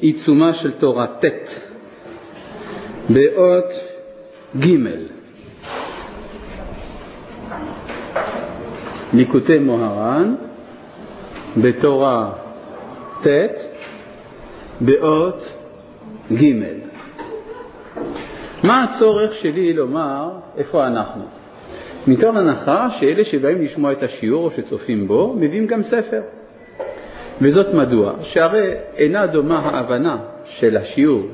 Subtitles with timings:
[0.00, 1.60] עיצומה של תורה ט'
[3.10, 3.72] באות
[4.60, 4.76] ג'
[9.14, 10.34] ליקוטי מוהר"ן
[11.56, 12.32] בתורה
[13.22, 13.26] ט'
[14.80, 15.48] באות
[16.32, 16.44] ג'
[18.64, 21.22] מה הצורך שלי לומר איפה אנחנו?
[22.06, 26.20] מתוך הנחה שאלה שבאים לשמוע את השיעור או שצופים בו, מביאים גם ספר.
[27.40, 28.12] וזאת מדוע?
[28.20, 31.26] שהרי אינה דומה ההבנה של השיעור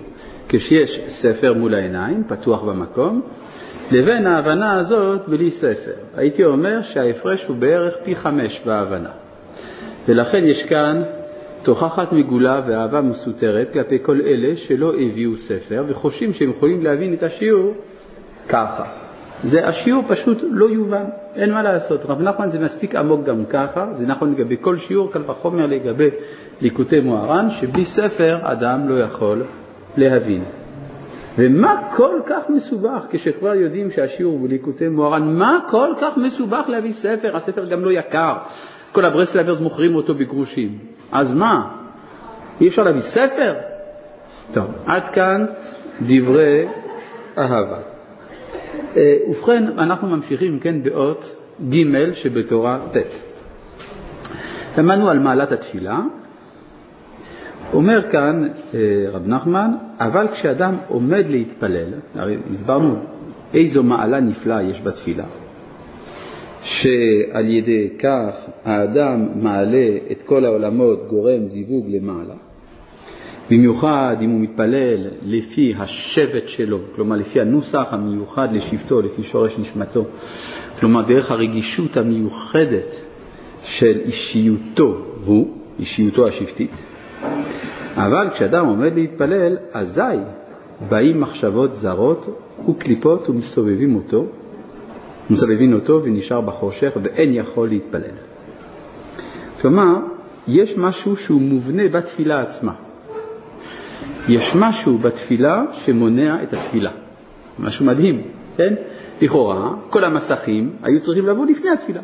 [0.49, 3.23] כשיש ספר מול העיניים, פתוח במקום,
[3.91, 5.93] לבין ההבנה הזאת בלי ספר.
[6.17, 9.11] הייתי אומר שההפרש הוא בערך פי חמש בהבנה.
[10.09, 11.03] ולכן יש כאן
[11.63, 17.23] תוכחת מגולה ואהבה מסותרת כלפי כל אלה שלא הביאו ספר וחושבים שהם יכולים להבין את
[17.23, 17.75] השיעור
[18.49, 19.02] ככה.
[19.43, 22.07] זה השיעור פשוט לא יובן, אין מה לעשות.
[22.07, 26.11] רב נחמן זה מספיק עמוק גם ככה, זה נכון לגבי כל שיעור, קל וחומר לגבי
[26.61, 29.43] ליקוטי מוהר"ן, שבלי ספר אדם לא יכול
[29.97, 30.45] להבין.
[31.39, 36.93] ומה כל כך מסובך כשכבר יודעים שהשיעור הוא בליקוטי מוהר"ן, מה כל כך מסובך להביא
[36.93, 37.37] ספר?
[37.37, 38.35] הספר גם לא יקר,
[38.93, 40.79] כל הברסלברס מוכרים אותו בגרושים.
[41.13, 41.77] אז מה?
[42.61, 43.55] אי אפשר להביא ספר?
[44.53, 45.47] טוב, עד כאן
[46.03, 46.67] דברי
[47.39, 47.92] אהבה.
[48.97, 51.37] אה, ובכן, אנחנו ממשיכים, כן, באות
[51.71, 52.97] ג' שבתורה ט'.
[54.79, 56.01] למדנו על מעלת התפילה.
[57.73, 62.97] אומר כאן אה, רב נחמן, אבל כשאדם עומד להתפלל, הרי הסברנו
[63.55, 65.25] איזו מעלה נפלאה יש בתפילה,
[66.63, 68.35] שעל ידי כך
[68.65, 72.35] האדם מעלה את כל העולמות, גורם זיווג למעלה.
[73.51, 80.05] במיוחד אם הוא מתפלל לפי השבט שלו, כלומר לפי הנוסח המיוחד לשבטו, לפי שורש נשמתו,
[80.81, 82.95] כלומר דרך הרגישות המיוחדת
[83.65, 86.71] של אישיותו הוא, אישיותו השבטית.
[87.97, 90.03] אבל כשאדם עומד להתפלל, אזי
[90.89, 94.27] באים מחשבות זרות וקליפות ומסובבים אותו,
[95.31, 98.17] מסובבים אותו ונשאר בחושך ואין יכול להתפלל.
[99.61, 99.95] כלומר,
[100.49, 102.73] יש משהו שהוא מובנה בתפילה עצמה.
[104.29, 106.91] יש משהו בתפילה שמונע את התפילה.
[107.59, 108.23] משהו מדהים,
[108.57, 108.75] כן?
[109.21, 112.01] לכאורה, כל המסכים היו צריכים לבוא לפני התפילה.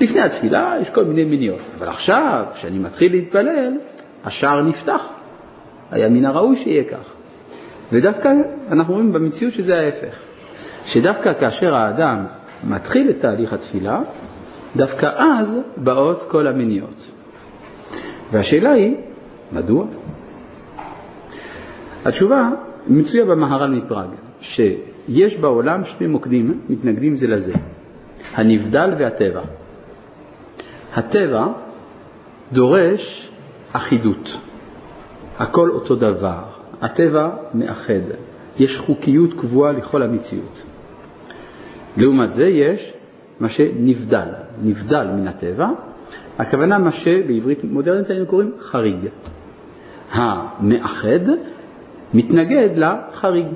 [0.00, 3.72] לפני התפילה יש כל מיני מיניות, אבל עכשיו, כשאני מתחיל להתפלל,
[4.24, 5.08] השער נפתח.
[5.90, 7.12] היה מן הראוי שיהיה כך.
[7.92, 8.28] ודווקא
[8.70, 10.22] אנחנו רואים במציאות שזה ההפך.
[10.86, 12.24] שדווקא כאשר האדם
[12.64, 14.00] מתחיל את תהליך התפילה,
[14.76, 17.10] דווקא אז באות כל המיניות.
[18.32, 18.96] והשאלה היא,
[19.52, 19.86] מדוע?
[22.04, 22.50] התשובה
[22.88, 24.08] מצויה במהר"ל מפראג,
[24.40, 27.52] שיש בעולם שני מוקדים מתנגדים זה לזה,
[28.34, 29.42] הנבדל והטבע.
[30.94, 31.46] הטבע
[32.52, 33.30] דורש
[33.72, 34.36] אחידות,
[35.38, 36.42] הכל אותו דבר,
[36.80, 38.02] הטבע מאחד,
[38.56, 40.62] יש חוקיות קבועה לכל המציאות.
[41.96, 42.92] לעומת זה יש
[43.40, 44.28] מה שנבדל,
[44.62, 45.68] נבדל מן הטבע,
[46.38, 49.08] הכוונה מה שבעברית מודרנית היינו קוראים חריג.
[50.10, 51.26] המאחד
[52.14, 53.46] מתנגד לחריג.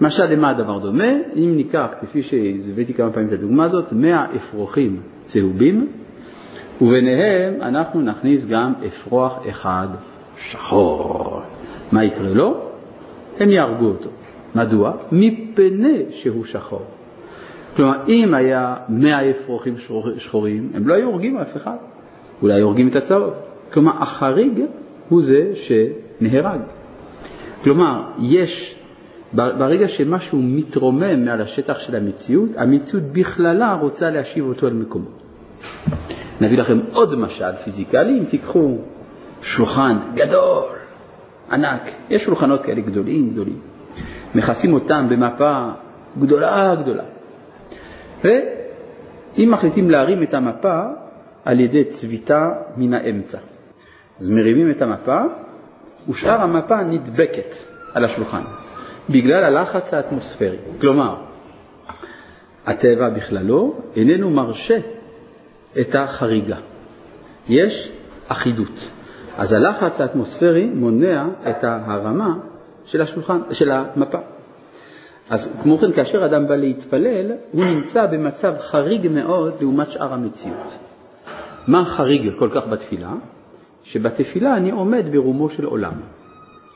[0.00, 1.12] משל למה הדבר דומה?
[1.36, 5.88] אם ניקח, כפי שהבאתי כמה פעמים את הדוגמה הזאת, 100 אפרוחים צהובים,
[6.80, 9.88] וביניהם אנחנו נכניס גם אפרוח אחד
[10.36, 11.42] שחור.
[11.92, 12.60] מה יקרה לו?
[13.40, 14.10] הם יהרגו אותו.
[14.54, 14.92] מדוע?
[15.12, 16.82] מפני שהוא שחור.
[17.76, 19.74] כלומר, אם היה 100 אפרוחים
[20.16, 21.76] שחורים, הם לא היו הורגים אף אחד,
[22.42, 23.34] אולי הורגים את הצהוב.
[23.72, 24.60] כלומר, החריג
[25.08, 26.60] הוא זה שנהרג.
[27.62, 28.74] כלומר, יש,
[29.32, 35.08] ברגע שמשהו מתרומם מעל השטח של המציאות, המציאות בכללה רוצה להשיב אותו אל מקומו.
[36.40, 38.78] נביא לכם עוד משל פיזיקלי, אם תיקחו
[39.42, 40.68] שולחן גדול,
[41.50, 43.60] ענק, יש שולחנות כאלה גדולים גדולים,
[44.34, 45.68] מכסים אותם במפה
[46.20, 47.04] גדולה גדולה,
[48.24, 50.80] ואם מחליטים להרים את המפה
[51.44, 53.38] על ידי צביטה מן האמצע,
[54.20, 55.20] אז מרימים את המפה
[56.08, 57.54] ושאר המפה נדבקת
[57.94, 58.42] על השולחן
[59.10, 60.56] בגלל הלחץ האטמוספרי.
[60.80, 61.16] כלומר,
[62.66, 64.78] הטבע בכללו איננו מרשה
[65.80, 66.56] את החריגה.
[67.48, 67.92] יש
[68.28, 68.90] אחידות.
[69.38, 72.38] אז הלחץ האטמוספרי מונע את ההרמה
[72.84, 74.18] של השולחן, של המפה.
[75.30, 80.78] אז כמו כן, כאשר אדם בא להתפלל, הוא נמצא במצב חריג מאוד לעומת שאר המציאות.
[81.68, 83.12] מה חריג כל כך בתפילה?
[83.82, 85.92] שבתפילה אני עומד ברומו של עולם.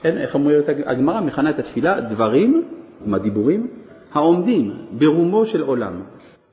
[0.03, 1.21] כן, איך אומרת הגמרא?
[1.21, 2.65] מכנה את התפילה דברים,
[3.07, 3.67] מה דיבורים?
[4.13, 6.03] העומדים ברומו של עולם.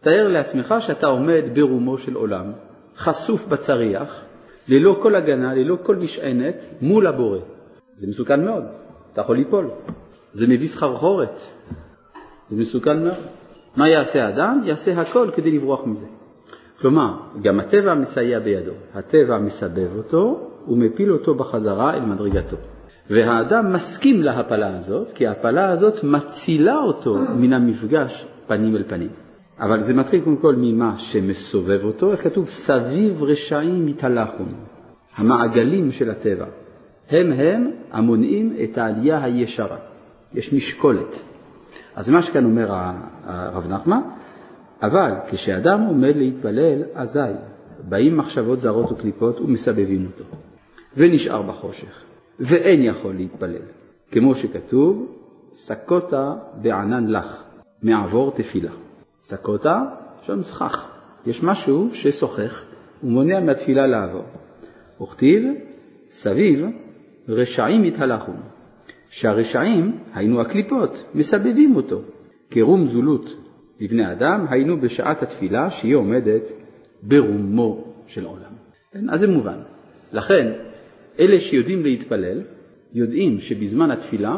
[0.01, 2.51] תאר לעצמך שאתה עומד ברומו של עולם,
[2.95, 4.25] חשוף בצריח,
[4.67, 7.39] ללא כל הגנה, ללא כל משענת, מול הבורא.
[7.95, 8.63] זה מסוכן מאוד,
[9.13, 9.69] אתה יכול ליפול.
[10.31, 11.39] זה מביא סחרחורת,
[12.49, 13.23] זה מסוכן מאוד.
[13.75, 14.61] מה יעשה האדם?
[14.65, 16.07] יעשה הכל כדי לברוח מזה.
[16.83, 22.57] כלומר, גם הטבע מסייע בידו, הטבע מסבב אותו ומפיל אותו בחזרה אל מדרגתו.
[23.09, 29.09] והאדם מסכים להפלה הזאת, כי ההפלה הזאת מצילה אותו מן המפגש פנים אל פנים.
[29.59, 32.49] אבל זה מתחיל קודם כל ממה שמסובב אותו, איך כתוב?
[32.49, 34.53] סביב רשעים מתהלכון,
[35.15, 36.45] המעגלים של הטבע.
[37.09, 39.77] הם הם המונעים את העלייה הישרה.
[40.33, 41.23] יש משקולת.
[41.95, 42.67] אז מה שכאן אומר
[43.23, 44.01] הרב נחמן,
[44.83, 47.19] אבל כשאדם עומד להתפלל, אזי
[47.89, 50.23] באים מחשבות זרות וקליפות ומסבבים אותו,
[50.97, 52.03] ונשאר בחושך,
[52.39, 53.61] ואין יכול להתפלל,
[54.11, 55.15] כמו שכתוב,
[55.53, 57.43] סקותה בענן לך,
[57.83, 58.71] מעבור תפילה.
[59.19, 59.81] סקותה,
[60.21, 60.91] שם סכך.
[61.25, 62.63] יש משהו ששוחך
[63.03, 64.25] ומונע מהתפילה לעבור.
[65.01, 65.43] וכתיב,
[66.09, 66.65] סביב
[67.27, 68.37] רשעים יתהלכון,
[69.09, 72.01] שהרשעים, היינו הקליפות, מסבבים אותו,
[72.51, 73.42] כרום זולות
[73.83, 76.41] לבני אדם, היינו בשעת התפילה שהיא עומדת
[77.01, 78.53] ברומו של עולם.
[78.91, 79.09] כן?
[79.09, 79.59] אז זה מובן.
[80.11, 80.51] לכן,
[81.19, 82.41] אלה שיודעים להתפלל,
[82.93, 84.35] יודעים שבזמן התפילה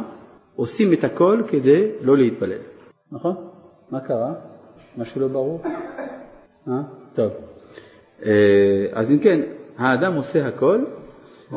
[0.55, 2.59] עושים את הכל כדי לא להתפלל.
[3.11, 3.35] נכון?
[3.91, 4.33] מה קרה?
[4.97, 5.61] משהו לא ברור?
[6.67, 6.73] אה?
[7.15, 7.31] טוב.
[8.25, 9.41] אה, אז אם כן,
[9.77, 10.79] האדם עושה הכל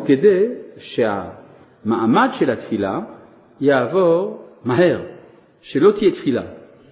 [0.04, 0.46] כדי
[0.76, 3.00] שהמעמד של התפילה
[3.60, 5.06] יעבור מהר,
[5.60, 6.42] שלא תהיה תפילה,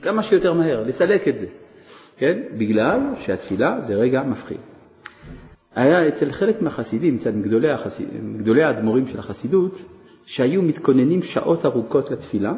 [0.03, 1.47] כמה שיותר מהר, לסלק את זה,
[2.17, 2.39] כן?
[2.59, 4.59] בגלל שהתפילה זה רגע מפחיד.
[5.75, 8.09] היה אצל חלק מהחסידים, אצל גדולי, החסיד,
[8.39, 9.83] גדולי האדמו"רים של החסידות,
[10.27, 12.53] שהיו מתכוננים שעות ארוכות לתפילה,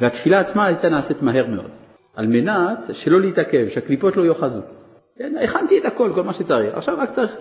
[0.00, 1.70] והתפילה עצמה הייתה נעשית מהר מאוד,
[2.16, 4.60] על מנת שלא להתעכב, שהקליפות לא יאחזו.
[5.18, 7.34] כן, הכנתי את הכל, כל מה שצריך, עכשיו רק צריך,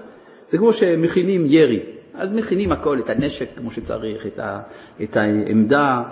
[0.47, 1.79] זה כמו שמכינים ירי,
[2.13, 4.59] אז מכינים הכל, את הנשק כמו שצריך, את, ה,
[5.03, 6.03] את העמדה,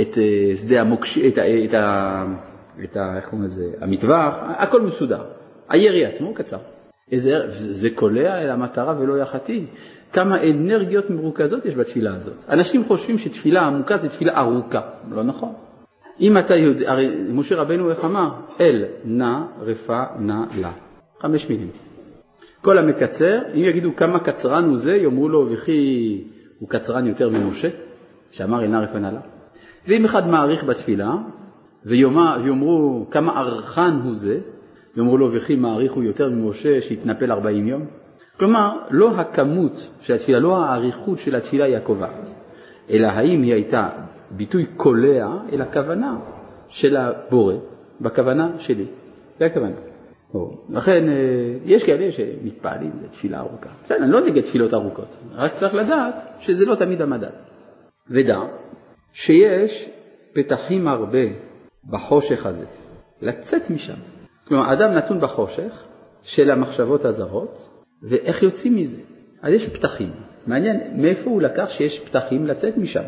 [0.00, 1.18] את אה, שדה המוקש...
[1.18, 2.24] את, ה, את, ה,
[2.84, 3.16] את ה...
[3.16, 3.64] איך קוראים לזה?
[3.80, 5.22] המטווח, הכל מסודר.
[5.68, 6.58] הירי עצמו קצר.
[7.12, 9.62] איזה, זה קולע אל המטרה ולא יחטיא.
[10.12, 12.44] כמה אנרגיות מרוכזות יש בתפילה הזאת.
[12.48, 14.80] אנשים חושבים שתפילה עמוקה זה תפילה ארוכה.
[15.10, 15.52] לא נכון.
[16.20, 18.30] אם אתה יודע, הרי משה רבנו איך אמר?
[18.60, 20.72] אל נא רפא נא לה.
[21.20, 21.68] חמש מילים.
[22.62, 26.24] כל המקצר, אם יגידו כמה קצרן הוא זה, יאמרו לו וכי
[26.58, 27.68] הוא קצרן יותר ממשה,
[28.30, 29.20] שאמר אינה רפנה לה.
[29.88, 31.14] ואם אחד מעריך בתפילה,
[31.86, 34.40] ויאמרו כמה ארכן הוא זה,
[34.96, 37.86] יאמרו לו וכי מעריך הוא יותר ממשה שהתנפל ארבעים יום.
[38.36, 42.30] כלומר, לא הכמות של התפילה, לא האריכות של התפילה היא הקובעת,
[42.90, 43.88] אלא האם היא הייתה
[44.30, 46.18] ביטוי קולע אל הכוונה
[46.68, 47.54] של הבורא,
[48.00, 48.86] בכוונה שלי.
[49.38, 49.76] זה הכוונה.
[50.68, 51.14] לכן אה,
[51.64, 53.70] יש כאלה שמתפעלים, זו תפילה ארוכה.
[53.84, 57.30] בסדר, אני לא נגד תפילות ארוכות, רק צריך לדעת שזה לא תמיד המדד.
[58.10, 58.40] ודע
[59.12, 59.90] שיש
[60.32, 61.18] פתחים הרבה
[61.88, 62.66] בחושך הזה,
[63.22, 63.94] לצאת משם.
[64.48, 65.84] כלומר, אדם נתון בחושך
[66.22, 67.70] של המחשבות הזרות,
[68.02, 68.96] ואיך יוצאים מזה?
[69.42, 70.10] אז יש פתחים.
[70.46, 73.04] מעניין מאיפה הוא לקח שיש פתחים לצאת משם.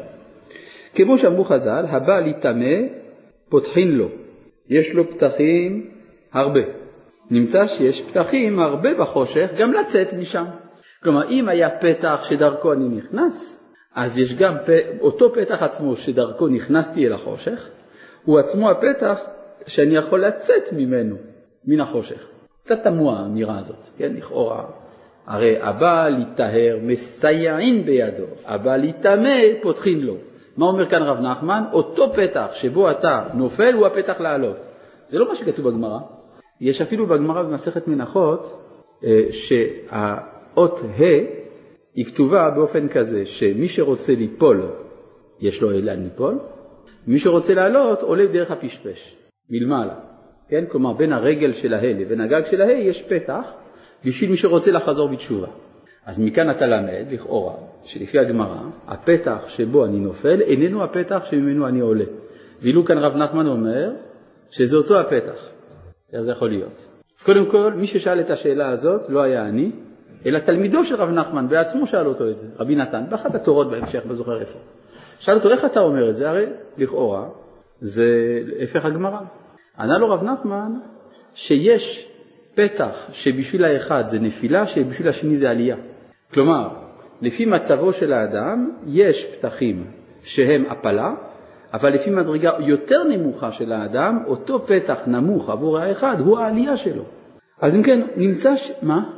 [0.95, 2.75] כמו שאמרו חז"ל, הבא להיטמא
[3.49, 4.09] פותחין לו.
[4.69, 5.91] יש לו פתחים
[6.33, 6.61] הרבה.
[7.31, 10.45] נמצא שיש פתחים הרבה בחושך גם לצאת משם.
[11.03, 13.65] כלומר, אם היה פתח שדרכו אני נכנס,
[13.95, 14.57] אז יש גם
[15.01, 17.71] אותו פתח עצמו שדרכו נכנסתי אל החושך,
[18.25, 19.21] הוא עצמו הפתח
[19.67, 21.17] שאני יכול לצאת ממנו,
[21.65, 22.29] מן החושך.
[22.63, 24.65] קצת תמוה האמירה הזאת, כן, לכאורה.
[25.27, 30.17] הרי הבא להיטהר מסייעין בידו, הבא להיטמא פותחין לו.
[30.57, 31.63] מה אומר כאן רב נחמן?
[31.73, 34.57] אותו פתח שבו אתה נופל הוא הפתח לעלות.
[35.05, 35.99] זה לא מה שכתוב בגמרא.
[36.61, 38.63] יש אפילו בגמרא במסכת מנחות
[39.05, 41.03] אה, שהאות ה'
[41.95, 44.71] היא כתובה באופן כזה שמי שרוצה ליפול
[45.41, 46.39] יש לו לאן ליפול,
[47.09, 49.17] ומי שרוצה לעלות עולה דרך הפשפש,
[49.51, 49.95] מלמעלה,
[50.49, 50.65] כן?
[50.69, 53.53] כלומר בין הרגל של הה' לבין הגג של הה' יש פתח
[54.05, 55.49] בשביל מי שרוצה לחזור בתשובה.
[56.07, 57.55] אז מכאן אתה למד, לכאורה,
[57.85, 62.05] שלפי הגמרא, הפתח שבו אני נופל איננו הפתח שממנו אני עולה.
[62.63, 63.93] ואילו כאן רב נחמן אומר
[64.51, 65.49] שזה אותו הפתח.
[66.13, 66.87] איך זה יכול להיות?
[67.23, 69.73] קודם כל, מי ששאל את השאלה הזאת לא היה אני,
[70.27, 74.03] אלא תלמידו של רב נחמן בעצמו שאל אותו את זה, רבי נתן, באחת התורות בהמשך,
[74.09, 74.59] לא זוכר איפה.
[75.23, 76.31] שאל אותו, איך אתה אומר את זה?
[76.31, 76.47] הרי
[76.79, 77.29] לכאורה
[77.81, 79.21] זה הפך הגמרא.
[79.79, 80.73] ענה לו רב נחמן
[81.35, 82.13] שיש
[82.55, 85.77] פתח שבשביל האחד זה נפילה, שבשביל השני זה עלייה.
[86.35, 86.69] כלומר,
[87.21, 89.85] לפי מצבו של האדם יש פתחים
[90.23, 91.15] שהם הפלה,
[91.73, 97.03] אבל לפי מדרגה יותר נמוכה של האדם, אותו פתח נמוך עבור האחד הוא העלייה שלו.
[97.61, 98.73] אז אם כן, נמצא ש...
[98.83, 99.11] מה?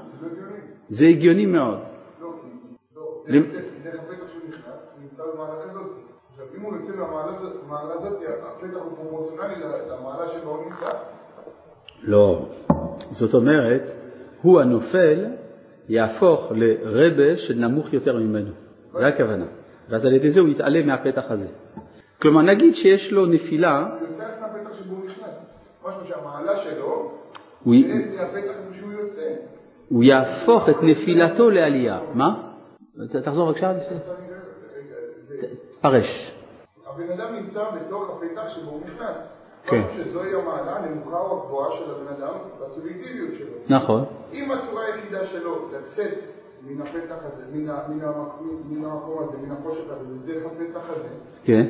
[0.88, 1.78] זה הגיוני מאוד.
[2.20, 3.40] לא,
[3.84, 5.86] דרך הפתח שהוא נכנס, הוא נמצא במעלה כזאת.
[6.30, 6.46] עכשיו,
[7.10, 9.54] מהמעלה הזאת, הפתח הוא פרופורציונלי
[9.90, 10.86] למעלה שבו הוא נמצא.
[12.02, 12.46] לא.
[13.10, 13.82] זאת אומרת,
[14.42, 15.26] הוא הנופל
[15.88, 18.50] יהפוך לרבה שנמוך יותר ממנו.
[18.92, 19.44] זה הכוונה.
[19.88, 21.48] ואז על ידי זה הוא יתעלה מהפתח הזה.
[22.22, 23.78] כלומר, נגיד שיש לו נפילה...
[23.78, 25.54] הוא יוצא מהפתח שבו הוא נכנס.
[25.88, 27.12] משהו שהמעלה שלו,
[27.64, 27.74] הוא...
[29.88, 32.00] הוא יהפוך את נפילתו לעלייה.
[32.14, 32.52] מה?
[33.22, 33.72] תחזור בבקשה.
[35.80, 36.34] פרש.
[36.94, 39.32] הבן אדם נמצא בתוך הפתח שבו הוא נכנס.
[39.66, 39.76] כן.
[39.76, 43.76] משהו שזוהי המעלה הנמוכה או הגבוהה של הבן אדם בסובייקטיביות שלו.
[43.76, 44.04] נכון.
[44.32, 46.18] אם הצורה היחידה שלו לצאת
[46.62, 47.98] מן הפתח הזה, מן מן
[48.70, 51.08] מן המקום הזה, מן החושך הזה, זה דרך הפתח הזה,
[51.44, 51.66] כן.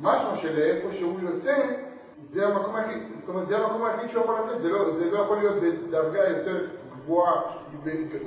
[0.00, 1.54] משמע שלאיפה שהוא יוצא,
[2.20, 5.18] זה המקום היחיד, זאת אומרת, זה המקום היחיד שהוא יכול לצאת, זה לא, זה לא
[5.18, 7.32] יכול להיות בדרגה יותר גבוהה,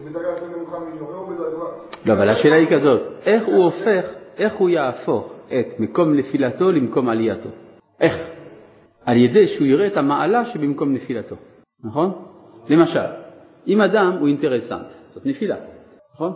[0.05, 1.65] בדרגה יותר נמוכה מישהו אחר, או בדרגה...
[2.05, 4.05] לא, אבל השאלה היא כזאת, איך הוא הופך,
[4.37, 7.49] איך הוא יהפוך את מקום נפילתו למקום עלייתו?
[7.99, 8.17] איך?
[9.05, 11.35] על ידי שהוא יראה את המעלה שבמקום נפילתו,
[11.83, 12.11] נכון?
[12.69, 13.09] למשל,
[13.67, 15.55] אם אדם הוא אינטרסנט, זאת נפילה,
[16.13, 16.33] נכון?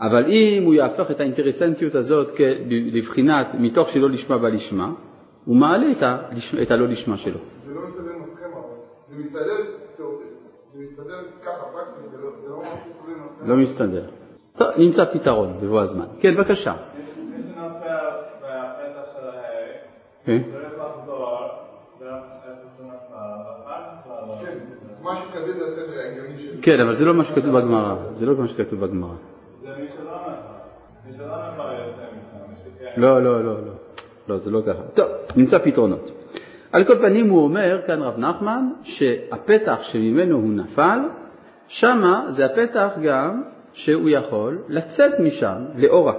[0.00, 4.92] אבל אם הוא יהפוך את האינטרסנטיות הזאת לבחינת מתוך שלא לשמה בא לשמה,
[5.44, 6.18] הוא מעלה את, ה,
[6.62, 7.38] את הלא לשמה שלו.
[7.66, 8.60] זה לא מסתדר עם הסכמה,
[9.08, 9.56] זה מסתדר,
[9.96, 10.22] טוב,
[10.74, 13.48] זה מסתדר ככה, פרקטית, זה לא זה לא מסתדר עם הסכמה.
[13.48, 14.04] לא מסתדר.
[14.56, 16.06] טוב, נמצא פתרון בבוא הזמן.
[16.20, 16.74] כן, בבקשה.
[17.36, 17.66] מי שנופל
[18.38, 20.11] בפתח של ההרי, כן.
[20.11, 20.11] צריך לחזור דרך איפה שהוא נפל, ואחר כך לעלות.
[20.11, 20.11] כן,
[25.02, 26.62] משהו כזה זה הסדר ההגיוני של...
[26.62, 27.96] כן, אבל זה לא מה שכתוב בגמרא.
[28.14, 29.14] זה לא מה שכתוב בגמרא.
[29.62, 30.12] זה מי שלא.
[32.96, 33.72] לא, לא, לא, לא.
[34.28, 34.82] לא, זה לא ככה.
[34.94, 36.10] טוב, נמצא פתרונות.
[36.72, 40.98] על כל פנים הוא אומר, כאן רב נחמן, שהפתח שממנו הוא נפל,
[41.68, 46.14] שמה זה הפתח גם שהוא יכול לצאת משם לאורה.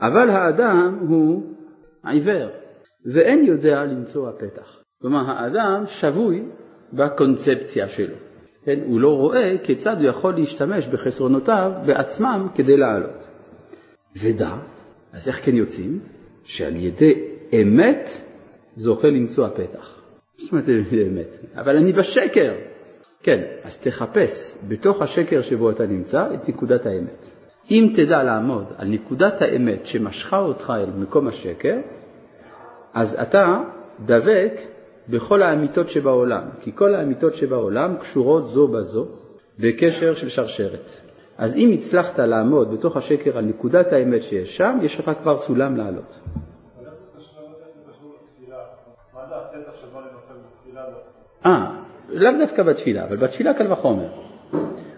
[0.00, 1.42] אבל האדם הוא
[2.06, 2.48] עיוור,
[3.12, 4.82] ואין יודע למצוא הפתח.
[5.02, 6.42] כלומר, האדם שבוי
[6.92, 8.14] בקונספציה שלו.
[8.64, 8.80] כן?
[8.86, 13.28] הוא לא רואה כיצד הוא יכול להשתמש בחסרונותיו בעצמם כדי לעלות.
[14.16, 14.56] ודע,
[15.12, 16.00] אז איך כן יוצאים?
[16.44, 17.22] שעל ידי
[17.52, 18.10] אמת
[18.76, 20.02] זוכה למצוא הפתח.
[20.36, 20.64] זאת אומרת,
[21.06, 21.36] אמת.
[21.54, 22.54] אבל אני בשקר.
[23.22, 27.30] כן, אז תחפש בתוך השקר שבו אתה נמצא את נקודת האמת.
[27.70, 31.76] אם תדע לעמוד על נקודת האמת שמשכה אותך אל מקום השקר,
[32.96, 33.58] אז אתה
[34.06, 34.52] דבק
[35.08, 39.06] בכל האמיתות שבעולם, כי כל האמיתות שבעולם קשורות זו בזו
[39.58, 40.90] בקשר של שרשרת.
[41.38, 45.76] אז אם הצלחת לעמוד בתוך השקר על נקודת האמת שיש שם, יש לך כבר סולם
[45.76, 46.20] לעלות.
[50.46, 50.82] בתפילה?
[51.46, 54.08] אה, לאו דווקא בתפילה, אבל בתפילה קל וחומר.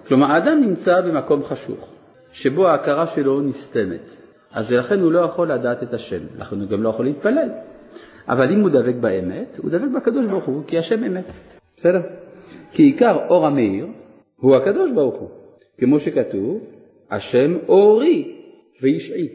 [0.07, 1.95] כלומר, האדם נמצא במקום חשוך,
[2.33, 4.17] שבו ההכרה שלו נסתמת,
[4.53, 7.49] אז לכן הוא לא יכול לדעת את השם, לכן הוא גם לא יכול להתפלל.
[8.29, 11.25] אבל אם הוא דבק באמת, הוא דבק בקדוש ברוך הוא, כי השם אמת.
[11.77, 12.01] בסדר?
[12.73, 13.87] כי עיקר אור המאיר
[14.37, 15.29] הוא הקדוש ברוך הוא,
[15.79, 16.61] כמו שכתוב,
[17.11, 18.37] השם אורי
[18.83, 19.29] וישעי,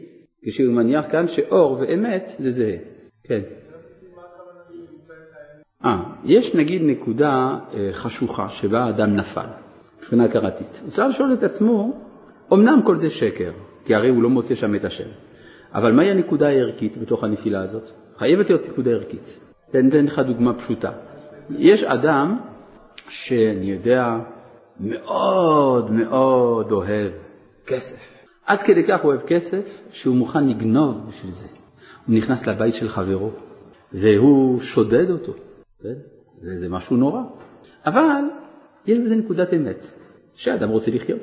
[0.44, 2.76] כשהוא מניח כאן שאור ואמת זה זהה.
[3.24, 3.40] כן.
[5.84, 9.46] אה, יש נגיד נקודה אה, חשוכה שבה האדם נפל,
[9.98, 10.80] מבחינה הכרתית.
[10.82, 12.00] הוא צריך לשאול את עצמו,
[12.52, 13.52] אמנם כל זה שקר,
[13.84, 15.08] כי הרי הוא לא מוצא שם את השם,
[15.74, 18.03] אבל מהי הנקודה הערכית בתוך הנפילה הזאת?
[18.18, 19.38] חייבת להיות נקודה ערכית.
[19.70, 20.92] תן, תן לך דוגמה פשוטה.
[21.50, 22.40] יש אדם
[23.08, 24.04] שאני יודע,
[24.80, 27.12] מאוד מאוד אוהב
[27.66, 28.14] כסף.
[28.46, 31.48] עד כדי כך הוא אוהב כסף, שהוא מוכן לגנוב בשביל זה.
[32.06, 33.30] הוא נכנס לבית של חברו,
[33.92, 35.32] והוא שודד אותו.
[36.40, 37.20] זה, זה משהו נורא.
[37.86, 38.22] אבל
[38.86, 39.86] יש בזה נקודת אמת,
[40.34, 41.22] שאדם רוצה לחיות,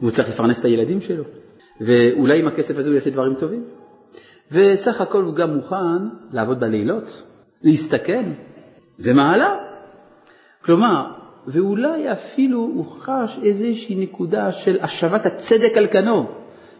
[0.00, 1.24] והוא צריך לפרנס את הילדים שלו,
[1.80, 3.64] ואולי עם הכסף הזה הוא יעשה דברים טובים.
[4.54, 7.22] וסך הכל הוא גם מוכן לעבוד בלילות,
[7.62, 8.24] להסתכן,
[8.96, 9.56] זה מעלה.
[10.64, 11.04] כלומר,
[11.46, 16.26] ואולי אפילו הוא חש איזושהי נקודה של השבת הצדק על כנו.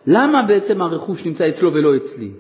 [0.07, 2.31] למה בעצם הרכוש נמצא אצלו ולא אצלי?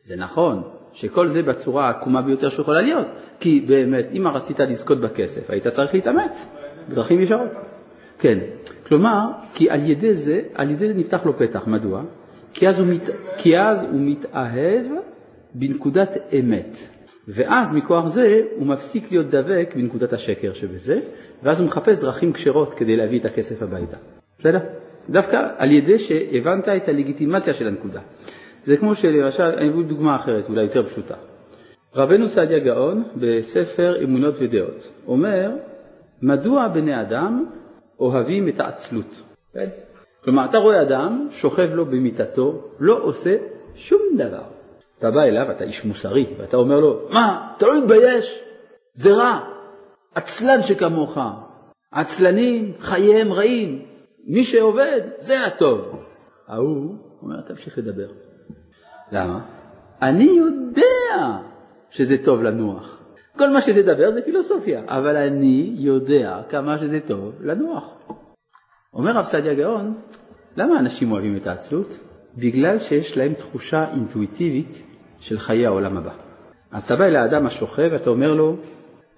[0.00, 0.62] זה נכון
[0.92, 3.06] שכל זה בצורה העקומה ביותר שיכולה להיות,
[3.40, 6.48] כי באמת, אם רצית לזכות בכסף, היית צריך להתאמץ
[6.88, 7.50] בדרכים ישרות.
[8.18, 8.38] כן,
[8.86, 12.02] כלומר, כי על ידי זה, על ידי זה נפתח לו פתח, מדוע?
[12.52, 14.86] כי אז הוא, מת, כי אז הוא מתאהב
[15.54, 16.76] בנקודת אמת,
[17.28, 21.00] ואז מכוח זה הוא מפסיק להיות דבק בנקודת השקר שבזה,
[21.42, 23.96] ואז הוא מחפש דרכים כשרות כדי להביא את הכסף הביתה.
[24.38, 24.58] בסדר?
[25.10, 28.00] דווקא על ידי שהבנת את הלגיטימציה של הנקודה.
[28.66, 31.14] זה כמו שלמשל, אני אביא דוגמה אחרת, אולי יותר פשוטה.
[31.94, 35.50] רבנו סעדיה גאון בספר אמונות ודעות אומר,
[36.22, 37.44] מדוע בני אדם
[38.00, 39.22] אוהבים את העצלות?
[39.54, 39.68] כן?
[40.24, 43.36] כלומר, אתה רואה אדם, שוכב לו במיטתו, לא עושה
[43.74, 44.44] שום דבר.
[44.98, 48.42] אתה בא אליו, אתה איש מוסרי, ואתה אומר לו, מה, אתה לא מתבייש?
[48.94, 49.40] זה רע.
[50.14, 51.18] עצלן שכמוך.
[51.92, 53.82] עצלנים, חייהם רעים.
[54.24, 55.80] מי שעובד, זה הטוב.
[56.48, 58.08] ההוא אומר, תמשיך לדבר.
[59.12, 59.40] למה?
[60.02, 61.38] אני יודע
[61.90, 63.02] שזה טוב לנוח.
[63.38, 67.94] כל מה שתדבר זה פילוסופיה, אבל אני יודע כמה שזה טוב לנוח.
[68.94, 69.94] אומר רב סעדיה גאון,
[70.56, 71.98] למה אנשים אוהבים את העצלות?
[72.36, 74.82] בגלל שיש להם תחושה אינטואיטיבית
[75.20, 76.12] של חיי העולם הבא.
[76.70, 78.56] אז אתה בא אל האדם השוכב ואתה אומר לו,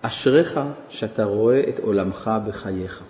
[0.03, 3.03] אשריך שאתה רואה את עולמך בחייך.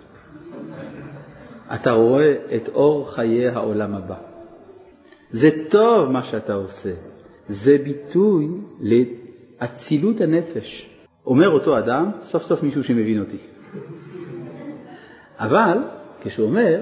[1.75, 4.15] אתה רואה את אור חיי העולם הבא.
[5.29, 6.93] זה טוב מה שאתה עושה,
[7.47, 8.47] זה ביטוי
[8.79, 10.89] לאצילות הנפש.
[11.25, 13.37] אומר אותו אדם, סוף סוף מישהו שמבין אותי.
[15.37, 15.77] אבל
[16.25, 16.81] כשהוא אומר,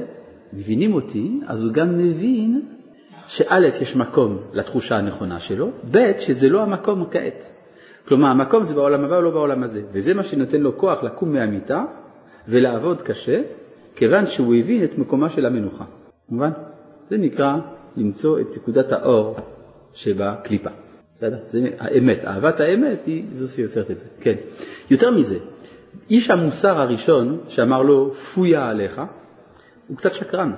[0.53, 2.61] מבינים אותי, אז הוא גם מבין
[3.27, 7.51] שא', יש מקום לתחושה הנכונה שלו, ב', שזה לא המקום כעת.
[8.07, 11.33] כלומר, המקום זה בעולם הבא או לא בעולם הזה, וזה מה שנותן לו כוח לקום
[11.33, 11.85] מהמיטה
[12.47, 13.41] ולעבוד קשה,
[13.95, 15.85] כיוון שהוא הבין את מקומה של המנוחה.
[16.29, 16.51] מובן?
[17.09, 17.57] זה נקרא
[17.97, 19.35] למצוא את נקודת האור
[19.93, 20.69] שבקליפה.
[21.15, 21.37] בסדר?
[21.43, 24.05] זה האמת, אהבת האמת היא זו שיוצרת את זה.
[24.21, 24.35] כן.
[24.89, 25.37] יותר מזה,
[26.09, 29.01] איש המוסר הראשון שאמר לו פויה עליך,
[29.87, 30.51] הוא קצת שקרן,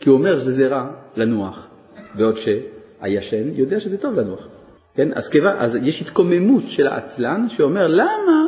[0.00, 1.66] כי הוא אומר שזה רע לנוח,
[2.14, 4.48] בעוד שהישן יודע שזה טוב לנוח.
[4.94, 5.08] כן?
[5.14, 8.44] אז, כיוון, אז יש התקוממות של העצלן שאומר למה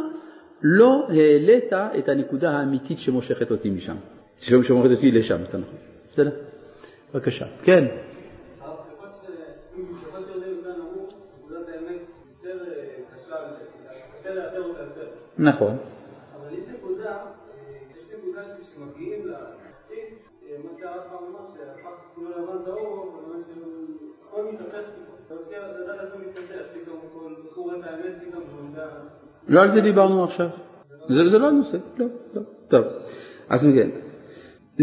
[0.62, 3.96] לא העלית את הנקודה האמיתית שמושכת אותי משם,
[4.38, 5.74] שמושכת אותי לשם, אתה נכון.
[6.12, 6.30] בסדר?
[7.14, 7.46] בבקשה.
[7.62, 7.84] כן.
[15.38, 15.76] נכון.
[22.16, 23.22] כולו לבן טהור,
[24.28, 24.88] הכל מתהפך,
[25.26, 28.86] אתה עושה, אתה יודע לזה מתקשר, פתאום כל בחור את האמת, פתאום הוא יודע...
[29.48, 30.48] לא על זה דיברנו עכשיו.
[31.08, 32.42] זה, זה לא הנושא, לא, לא.
[32.68, 32.84] טוב,
[33.48, 33.90] אז כן.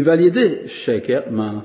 [0.04, 1.60] ועל ידי שקר, מה?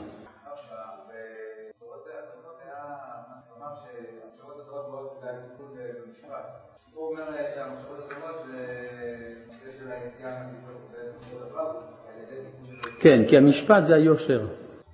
[13.00, 14.48] כן, כי המשפט זה היושר.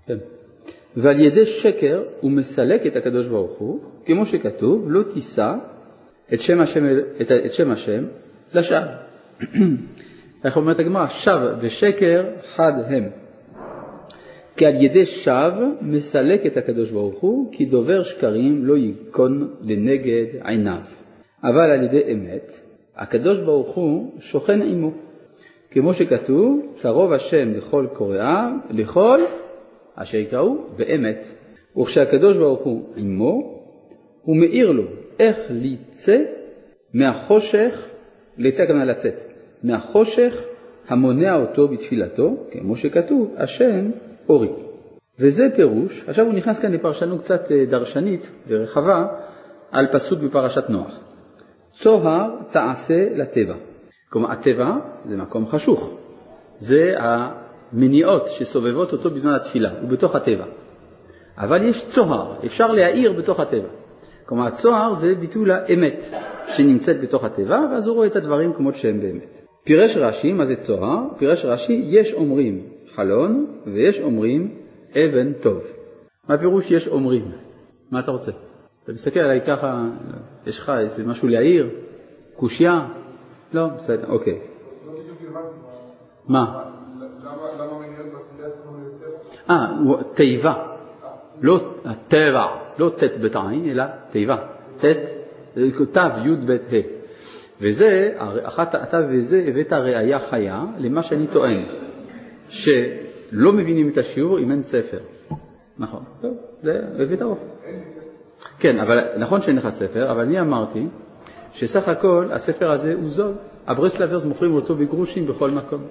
[0.06, 0.18] כן.
[0.98, 5.54] ועל ידי שקר הוא מסלק את הקדוש ברוך הוא, כמו שכתוב, לא תישא
[6.34, 6.86] את שם השם,
[7.22, 8.06] את, את שם השם
[8.54, 8.80] לשווא.
[10.46, 11.08] איך אומרת הגמרא?
[11.08, 13.10] שווא ושקר חד הם.
[14.58, 20.26] כי על ידי שווא מסלק את הקדוש ברוך הוא, כי דובר שקרים לא ייכון לנגד
[20.44, 20.80] עיניו.
[21.44, 22.54] אבל על ידי אמת,
[22.96, 24.92] הקדוש ברוך הוא שוכן עמו.
[25.72, 29.20] כמו שכתוב, קרוב השם לכל קוראיו, לכל
[29.96, 31.26] אשר יקראו באמת.
[31.78, 33.62] וכשהקדוש ברוך הוא עמו,
[34.22, 34.84] הוא מאיר לו
[35.20, 36.22] איך ליצא
[36.94, 37.86] מהחושך,
[38.38, 39.24] ליצא הכוונה לצאת,
[39.64, 40.44] מהחושך
[40.88, 43.92] המונע אותו בתפילתו, כמו שכתוב, השם
[44.30, 44.50] אורי.
[45.20, 49.08] וזה פירוש, עכשיו הוא נכנס כאן לפרשנות קצת אה, דרשנית ורחבה
[49.72, 51.00] על פסוק בפרשת נוח.
[51.72, 53.56] צוהר תעשה לטבע.
[54.10, 55.98] כלומר, הטבע זה מקום חשוך.
[56.58, 56.94] זה
[57.76, 60.46] המניעות שסובבות אותו בזמן התפילה, הוא בתוך הטבע.
[61.38, 63.68] אבל יש צוהר, אפשר להאיר בתוך הטבע.
[64.26, 66.04] כלומר, הצוהר זה ביטוי לאמת
[66.48, 69.42] שנמצאת בתוך הטבע, ואז הוא רואה את הדברים כמות שהם באמת.
[69.64, 71.00] פירש רש"י, מה זה צוהר?
[71.18, 72.62] פירש רש"י, יש אומרים
[72.96, 74.56] חלון ויש אומרים
[74.92, 75.64] אבן טוב.
[76.30, 77.32] מה פירוש יש אומרים?
[77.92, 78.32] מה אתה רוצה?
[78.84, 79.84] אתה מסתכל עליי ככה,
[80.48, 81.70] יש לך איזה משהו להעיר?
[82.36, 82.88] קושייה?
[83.54, 84.40] לא, בסדר, אוקיי.
[84.86, 85.42] לא
[86.28, 86.64] מה?
[87.60, 89.35] למה מנהל בתפילה כמו יותר?
[89.50, 89.68] אה,
[90.14, 90.54] תיבה.
[91.42, 92.46] לא הטבע,
[92.80, 94.36] לא ט' בית עין, אלא תיבה.
[94.80, 94.86] ט',
[95.94, 97.06] תו י' ב' ה'.
[97.62, 101.62] וזה, אחת אתה וזה הבאת ראייה חיה למה שאני טוען,
[102.50, 104.98] שלא מבינים את השיעור אם אין ספר.
[105.78, 106.04] נכון,
[106.64, 107.38] זה הבאת אור.
[108.60, 110.88] כן, אבל נכון שאין לך ספר, אבל אני אמרתי
[111.54, 113.34] שסך הכל הספר הזה הוא זול.
[113.68, 115.82] הברסלברס מוכרים אותו בגרושים בכל מקום.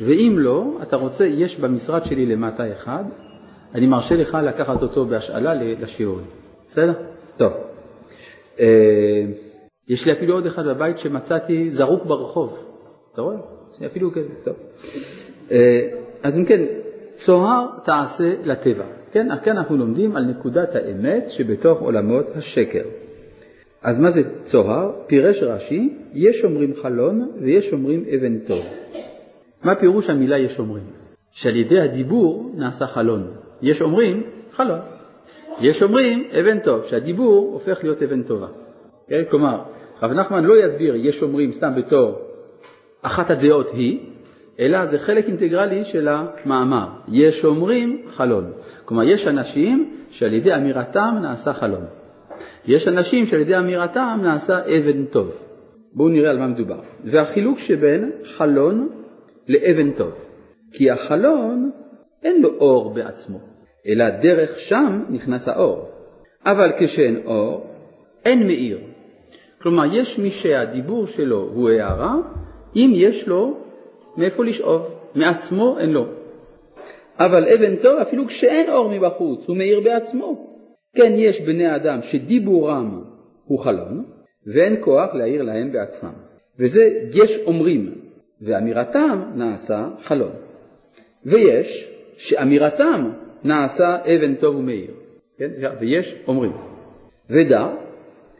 [0.00, 3.04] ואם לא, אתה רוצה, יש במשרד שלי למטה אחד,
[3.74, 6.26] אני מרשה לך לקחת אותו בהשאלה לשיעורים.
[6.66, 6.92] בסדר?
[7.36, 7.52] טוב.
[8.60, 9.24] אה,
[9.88, 12.58] יש לי אפילו עוד אחד בבית שמצאתי זרוק ברחוב.
[13.12, 13.36] אתה רואה?
[13.80, 14.54] לי אפילו כזה, טוב.
[15.50, 15.88] אה,
[16.22, 16.64] אז אם כן,
[17.14, 18.84] צוהר תעשה לטבע.
[19.12, 22.84] כן, כאן אנחנו לומדים על נקודת האמת שבתוך עולמות השקר.
[23.82, 24.90] אז מה זה צוהר?
[25.06, 28.64] פירש רש"י, יש אומרים חלון ויש אומרים אבן טוב.
[29.66, 30.84] מה פירוש המילה יש אומרים?
[31.30, 33.30] שעל ידי הדיבור נעשה חלון.
[33.62, 34.78] יש אומרים חלון.
[35.60, 38.46] יש אומרים אבן טוב, שהדיבור הופך להיות אבן טובה.
[39.08, 39.22] כן?
[39.30, 39.62] כלומר,
[40.02, 42.18] רב נחמן לא יסביר יש אומרים סתם בתור
[43.02, 44.00] אחת הדעות היא,
[44.60, 46.88] אלא זה חלק אינטגרלי של המאמר.
[47.08, 48.52] יש אומרים חלון.
[48.84, 51.84] כלומר, יש אנשים שעל ידי אמירתם נעשה חלון.
[52.66, 55.30] יש אנשים שעל ידי אמירתם נעשה אבן טוב.
[55.92, 56.80] בואו נראה על מה מדובר.
[57.04, 58.88] והחילוק שבין חלון
[59.48, 60.12] לאבן טוב.
[60.72, 61.70] כי החלון
[62.22, 63.38] אין לו אור בעצמו,
[63.86, 65.88] אלא דרך שם נכנס האור.
[66.44, 67.66] אבל כשאין אור,
[68.24, 68.78] אין מאיר.
[69.62, 72.14] כלומר, יש מי שהדיבור שלו הוא הערה,
[72.76, 73.56] אם יש לו
[74.16, 76.06] מאיפה לשאוב, מעצמו אין לו.
[77.18, 80.56] אבל אבן טוב, אפילו כשאין אור מבחוץ, הוא מאיר בעצמו.
[80.96, 83.02] כן, יש בני אדם שדיבורם
[83.44, 84.04] הוא חלון,
[84.54, 86.12] ואין כוח להעיר להם בעצמם.
[86.58, 88.05] וזה יש אומרים,
[88.40, 90.32] ואמירתם נעשה חלון.
[91.24, 93.10] ויש שאמירתם
[93.44, 94.90] נעשה אבן טוב ומאיר.
[95.38, 96.52] כן, ויש אומרים.
[97.30, 97.66] ודע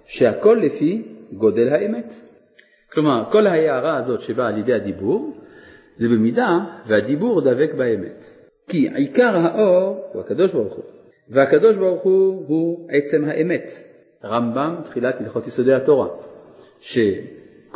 [0.04, 2.12] שהכל לפי גודל האמת.
[2.92, 5.36] כלומר, כל ההערה הזאת שבאה על ידי הדיבור,
[5.94, 8.24] זה במידה והדיבור דבק באמת.
[8.68, 10.84] כי עיקר האור הוא הקדוש ברוך הוא,
[11.28, 13.70] והקדוש ברוך הוא הוא עצם האמת.
[14.24, 16.08] רמב"ם, תחילת הלכות יסודי התורה,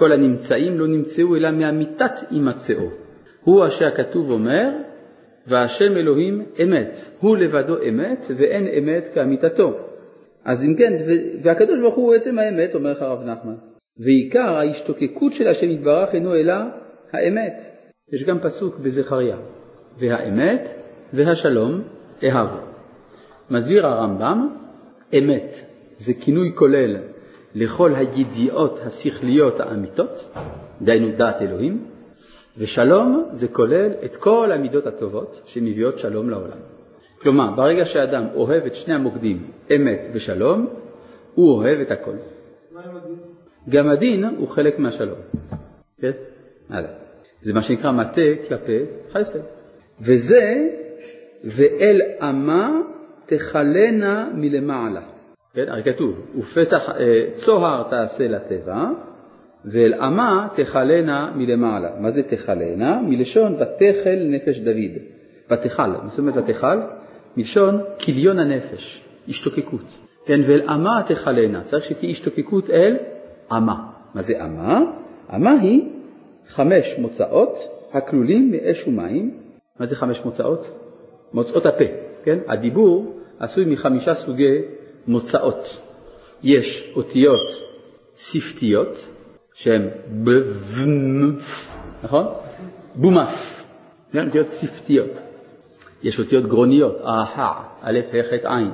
[0.00, 2.90] שכל הנמצאים לא נמצאו אלא מאמיתת הימצאו.
[3.44, 4.70] הוא אשר הכתוב אומר,
[5.46, 6.96] והשם אלוהים אמת.
[7.20, 9.78] הוא לבדו אמת, ואין אמת כאמיתתו.
[10.44, 10.92] אז אם כן,
[11.42, 13.54] והקדוש ברוך הוא עצם האמת, אומר לך הרב נחמן.
[13.98, 16.54] ועיקר ההשתוקקות של השם יתברך אינו אלא
[17.12, 17.60] האמת.
[18.12, 19.36] יש גם פסוק בזכריה,
[19.98, 20.68] והאמת
[21.12, 21.82] והשלום
[22.24, 22.60] אהבו.
[23.50, 24.48] מסביר הרמב"ם,
[25.18, 25.54] אמת
[25.96, 26.96] זה כינוי כולל
[27.54, 30.34] לכל הידיעות השכליות האמיתות,
[30.82, 31.84] דהיינו דעת אלוהים,
[32.58, 36.58] ושלום זה כולל את כל המידות הטובות שמביאות שלום לעולם.
[37.20, 40.66] כלומר, ברגע שאדם אוהב את שני המוקדים, אמת ושלום,
[41.34, 42.16] הוא אוהב את הכל.
[43.68, 45.18] גם הדין הוא חלק מהשלום.
[46.00, 46.10] כן?
[46.70, 46.90] הלאה.
[47.40, 48.78] זה מה שנקרא מטה כלפי
[49.12, 49.40] חסד.
[50.00, 50.68] וזה,
[51.44, 52.80] ואל אמה
[53.26, 55.02] תכלנה מלמעלה.
[55.54, 58.84] כן, הרי כתוב, ופתח, אה, צוהר תעשה לטבע,
[59.64, 61.90] ואל אמה תכלנה מלמעלה.
[62.00, 63.00] מה זה תכלנה?
[63.02, 65.02] מלשון ותכל נפש דוד.
[65.50, 66.80] ותכל, מה זאת אומרת ותכל?
[67.36, 69.98] מלשון כליון הנפש, השתוקקות.
[70.26, 72.96] כן, ואל אמה תכלנה, צריך שתהיה השתוקקות אל
[73.56, 73.74] אמה.
[74.14, 74.80] מה זה אמה?
[75.34, 75.82] אמה היא
[76.46, 77.58] חמש מוצאות
[77.92, 79.38] הכלולים מאש ומים.
[79.78, 80.70] מה זה חמש מוצאות?
[81.32, 81.84] מוצאות הפה,
[82.22, 82.38] כן?
[82.48, 84.58] הדיבור עשוי מחמישה סוגי
[85.06, 85.76] מוצאות.
[86.42, 87.40] יש אותיות
[88.16, 89.06] שפתיות,
[89.54, 89.88] שהן
[90.24, 91.38] ב, ו, מ,
[92.02, 92.26] נכון?
[92.94, 93.64] בומף,
[94.12, 94.26] כן?
[94.26, 95.10] אותיות שפתיות.
[96.02, 98.70] יש אותיות גרוניות, אהה, א', ה', ח', עין.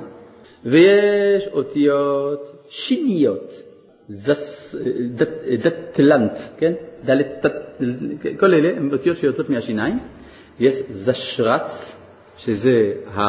[0.65, 3.53] ויש אותיות שיניות,
[5.63, 6.73] דתלנט, כן?
[7.05, 7.45] דלת,
[8.39, 9.99] כל אלה הן אותיות שיוצאות מהשיניים.
[10.59, 12.01] יש זשרץ,
[12.37, 13.21] שזה, ה,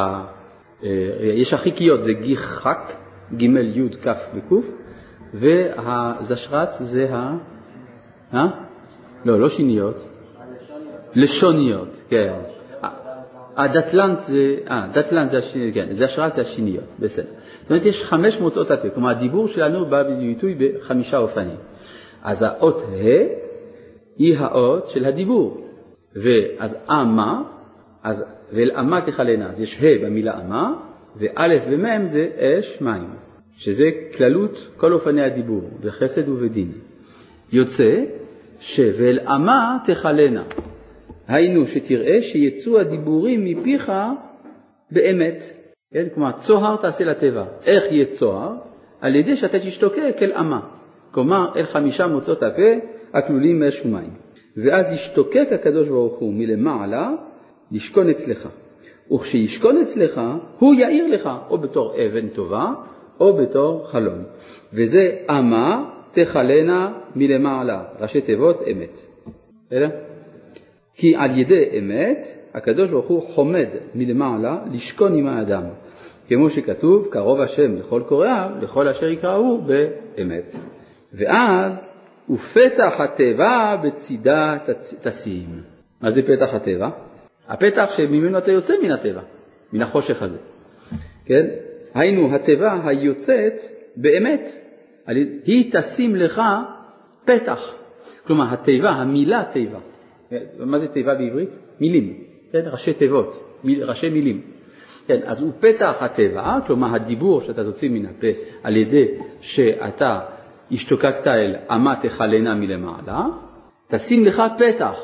[1.23, 2.93] יש החיקיות, זה גיחק,
[3.37, 4.53] ג' י' כ' וק',
[5.35, 7.37] והזשרץ זה ה...
[8.35, 8.47] אה?
[9.25, 10.05] לא, לא שיניות.
[11.15, 12.35] לשוניות, כן.
[13.57, 17.31] הדתלנט זה, אה, דתלנט זה השיניות, כן, זה השרץ זה השיניות, בסדר.
[17.63, 21.57] זאת אומרת, יש חמש מוצאות הפה, כלומר הדיבור שלנו בא בביטוי בחמישה אופנים.
[22.23, 23.09] אז האות ה'
[24.17, 25.67] היא האות של הדיבור,
[26.17, 27.43] ואז אמה,
[28.03, 30.73] אז ואל אמה תכלנה, אז יש ה' במילה אמה,
[31.17, 33.09] וא' ומ' זה אש מים,
[33.57, 36.73] שזה כללות כל אופני הדיבור, בחסד ובדין.
[37.53, 38.05] יוצא
[38.61, 40.45] ש"ואל אמה תכלנה",
[41.29, 43.93] היינו שתראה שיצאו הדיבורים מפיך
[44.91, 45.43] באמת.
[45.95, 46.07] כן?
[46.15, 47.45] כלומר, צוהר תעשה לטבע.
[47.67, 48.53] איך יהיה צוהר?
[49.01, 50.61] על ידי שאתה תשתוקק אל אמה.
[51.11, 52.71] כלומר, אל חמישה מוצאות הפה
[53.15, 54.11] הכלולים מאש ומים.
[54.57, 57.11] ואז ישתוקק הקדוש ברוך הוא מלמעלה
[57.73, 58.49] לשכון אצלך.
[59.13, 60.21] וכשישכון אצלך,
[60.59, 62.67] הוא יאיר לך, או בתור אבן טובה,
[63.21, 64.19] או בתור חלום.
[64.73, 69.01] וזה אמה תכלנה מלמעלה, ראשי תיבות אמת.
[69.67, 69.89] בסדר?
[70.95, 75.63] כי על ידי אמת הקדוש ברוך הוא חומד מלמעלה לשכון עם האדם,
[76.29, 79.61] כמו שכתוב קרוב השם לכל קוראיו, לכל אשר יקראו
[80.17, 80.57] באמת.
[81.13, 81.85] ואז
[82.31, 84.57] ופתח התיבה בצידה
[85.03, 85.63] תשים.
[86.01, 86.89] מה זה פתח הטבע?
[87.49, 89.21] הפתח שממנו אתה יוצא מן הטבע,
[89.73, 90.39] מן החושך הזה.
[91.25, 91.47] כן?
[91.95, 93.61] היינו התיבה היוצאת
[93.97, 94.49] באמת,
[95.45, 96.43] היא תשים לך
[97.25, 97.75] פתח.
[98.27, 99.79] כלומר התיבה, המילה תיבה,
[100.59, 101.51] מה זה תיבה בעברית?
[101.81, 102.25] מילים.
[102.53, 104.41] כן, ראשי תיבות, מיל, ראשי מילים.
[105.07, 108.27] כן, אז הוא פתח התיבה, כלומר הדיבור שאתה תוציא מן הפה
[108.63, 109.07] על ידי
[109.41, 110.21] שאתה
[110.73, 113.27] השתוקקת אל אמה תכלנה מלמעלה,
[113.87, 114.95] תשים לך פתח,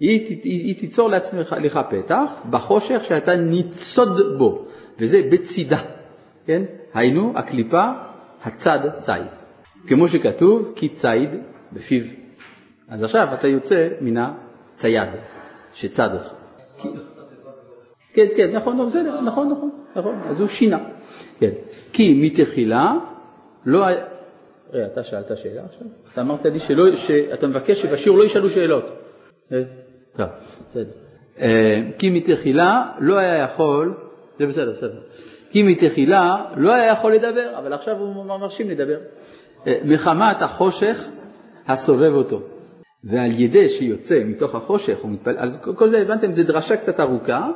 [0.00, 4.64] היא, היא, היא תיצור לעצמך לך פתח בחושך שאתה ניצוד בו,
[4.98, 5.78] וזה בצידה,
[6.46, 6.62] כן?
[6.94, 7.84] היינו הקליפה
[8.42, 9.26] הצד ציד,
[9.86, 11.30] כמו שכתוב כי ציד
[11.72, 12.04] בפיו.
[12.88, 15.08] אז עכשיו אתה יוצא מן הצייד
[15.74, 16.32] שצד אותך.
[18.12, 20.78] כן, כן, נכון, נכון, בסדר, נכון, נכון, נכון, אז הוא שינה.
[21.38, 21.50] כן,
[21.92, 22.92] כי מתחילה
[23.66, 24.04] לא היה...
[24.72, 25.86] רגע, אתה שאלת שאלה עכשיו?
[26.12, 26.60] אתה אמרת לי
[26.96, 28.84] שאתה מבקש שבשיעור לא ישאלו שאלות.
[30.18, 30.26] טוב,
[30.70, 30.90] בסדר.
[31.40, 31.48] אה,
[31.98, 33.94] כי מתחילה לא היה יכול,
[34.38, 35.00] זה בסדר, בסדר.
[35.50, 38.98] כי מתחילה לא היה יכול לדבר, אבל עכשיו הוא מרשים לדבר.
[39.66, 41.08] אה, מחמת החושך
[41.66, 42.40] הסובב אותו.
[43.04, 47.48] ועל ידי שיוצא מתוך החושך הוא מתפלל, אז כל זה הבנתם, זו דרשה קצת ארוכה,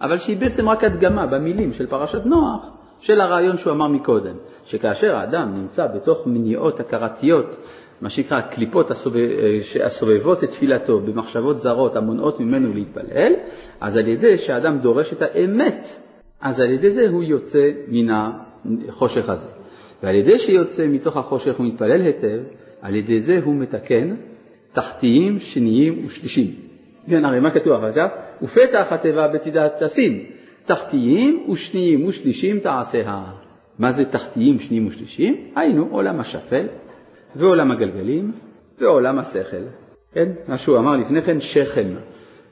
[0.00, 5.16] אבל שהיא בעצם רק הדגמה במילים של פרשת נוח של הרעיון שהוא אמר מקודם, שכאשר
[5.16, 7.56] האדם נמצא בתוך מניעות הכרתיות,
[8.00, 8.90] מה שנקרא קליפות
[9.84, 13.32] הסובבות את תפילתו במחשבות זרות המונעות ממנו להתפלל,
[13.80, 15.88] אז על ידי שהאדם דורש את האמת,
[16.40, 18.14] אז על ידי זה הוא יוצא מן
[18.88, 19.48] החושך הזה.
[20.02, 22.42] ועל ידי שיוצא מתוך החושך ומתפלל היטב,
[22.82, 24.16] על ידי זה הוא מתקן
[24.72, 26.50] תחתיים, שניים ושלישים.
[27.10, 28.08] כן, הרי מה כתוב אחר כך?
[28.42, 30.24] ופתח התיבה בצדה תשים,
[30.64, 33.02] תחתיים ושניים ושלישים תעשה.
[33.78, 35.36] מה זה תחתיים, שניים ושלישים?
[35.56, 36.66] היינו עולם השפל
[37.36, 38.32] ועולם הגלגלים
[38.78, 39.64] ועולם השכל.
[40.12, 41.88] כן, מה שהוא אמר לפני כן, שכם.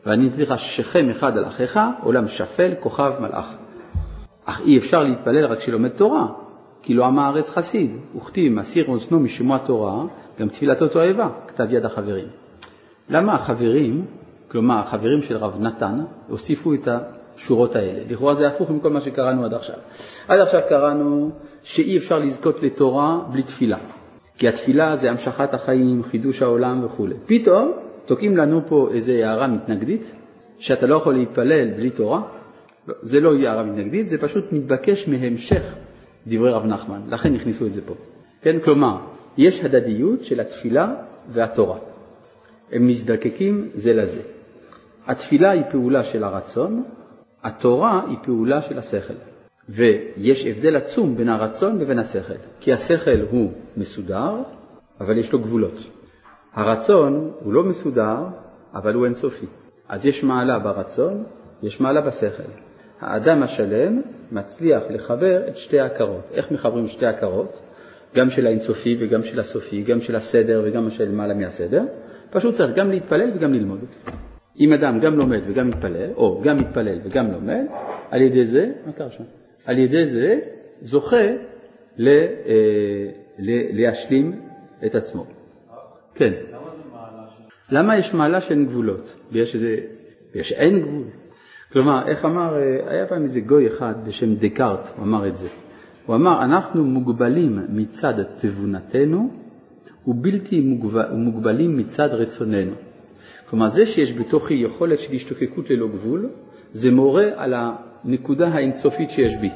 [0.06, 3.56] ואני אתן לך שכם אחד על אחיך, עולם שפל, כוכב מלאך.
[4.44, 6.26] אך אי אפשר להתפלל רק כשלומד תורה,
[6.82, 10.04] כי לא עם הארץ חסיד, וכתיב מסיר אוזנו משמוע תורה,
[10.40, 12.26] גם תפילתו תועבה, כתב יד החברים.
[13.08, 14.04] למה החברים,
[14.48, 18.00] כלומר החברים של רב נתן, הוסיפו את השורות האלה?
[18.10, 19.76] לכאורה זה הפוך מכל מה שקראנו עד עכשיו.
[20.28, 21.30] עד עכשיו קראנו
[21.62, 23.78] שאי אפשר לזכות לתורה בלי תפילה,
[24.38, 27.06] כי התפילה זה המשכת החיים, חידוש העולם וכו'.
[27.26, 27.72] פתאום
[28.06, 30.12] תוקעים לנו פה איזו הערה מתנגדית,
[30.58, 32.22] שאתה לא יכול להתפלל בלי תורה.
[32.88, 35.74] לא, זה לא הערה מתנגדית, זה פשוט מתבקש מהמשך
[36.26, 37.94] דברי רב נחמן, לכן הכניסו את זה פה.
[38.42, 38.98] כן, כלומר,
[39.38, 40.94] יש הדדיות של התפילה
[41.28, 41.78] והתורה.
[42.72, 44.20] הם מזדקקים זה לזה.
[45.06, 46.84] התפילה היא פעולה של הרצון,
[47.42, 49.31] התורה היא פעולה של השכל.
[49.68, 54.34] ויש הבדל עצום בין הרצון לבין השכל, כי השכל הוא מסודר,
[55.00, 55.90] אבל יש לו גבולות.
[56.52, 58.16] הרצון הוא לא מסודר,
[58.74, 59.46] אבל הוא אינסופי.
[59.88, 61.24] אז יש מעלה ברצון,
[61.62, 62.50] יש מעלה בשכל.
[63.00, 64.00] האדם השלם
[64.32, 66.30] מצליח לחבר את שתי ההכרות.
[66.34, 67.60] איך מחברים שתי הכרות?
[68.14, 71.84] גם של האינסופי וגם של הסופי, גם של הסדר וגם של מעלה מהסדר.
[72.30, 73.80] פשוט צריך גם להתפלל וגם ללמוד.
[74.60, 77.64] אם אדם גם לומד וגם מתפלל, או גם מתפלל וגם לומד,
[78.10, 79.24] על ידי זה, מה קרה שם?
[79.64, 80.38] על ידי זה
[80.80, 81.26] זוכה
[81.96, 82.14] ל, אה,
[83.38, 84.40] ל, להשלים
[84.86, 85.26] את עצמו.
[86.14, 86.32] כן.
[86.52, 87.42] למה זה מעלה של...
[87.76, 89.16] למה יש מעלה שאין גבולות?
[89.32, 89.76] יש איזה...
[90.34, 91.04] יש אין גבול.
[91.72, 95.48] כלומר, איך אמר, אה, היה פעם איזה גוי אחד בשם דקארט, הוא אמר את זה.
[96.06, 99.30] הוא אמר, אנחנו מוגבלים מצד תבונתנו
[100.06, 100.76] ובלתי
[101.12, 102.72] מוגבלים מצד רצוננו.
[103.50, 106.28] כלומר, זה שיש בתוכי יכולת של השתוקקות ללא גבול,
[106.72, 107.54] זה מורה על
[108.04, 109.50] הנקודה האינסופית שיש בי.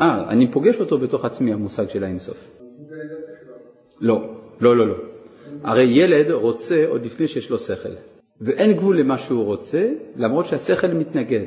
[0.00, 2.58] אה, אני פוגש אותו בתוך עצמי, המושג של האינסוף.
[4.00, 4.94] לא, לא, לא, לא.
[5.62, 7.88] הרי ילד רוצה עוד לפני שיש לו שכל,
[8.40, 11.46] ואין גבול למה שהוא רוצה, למרות שהשכל מתנגד.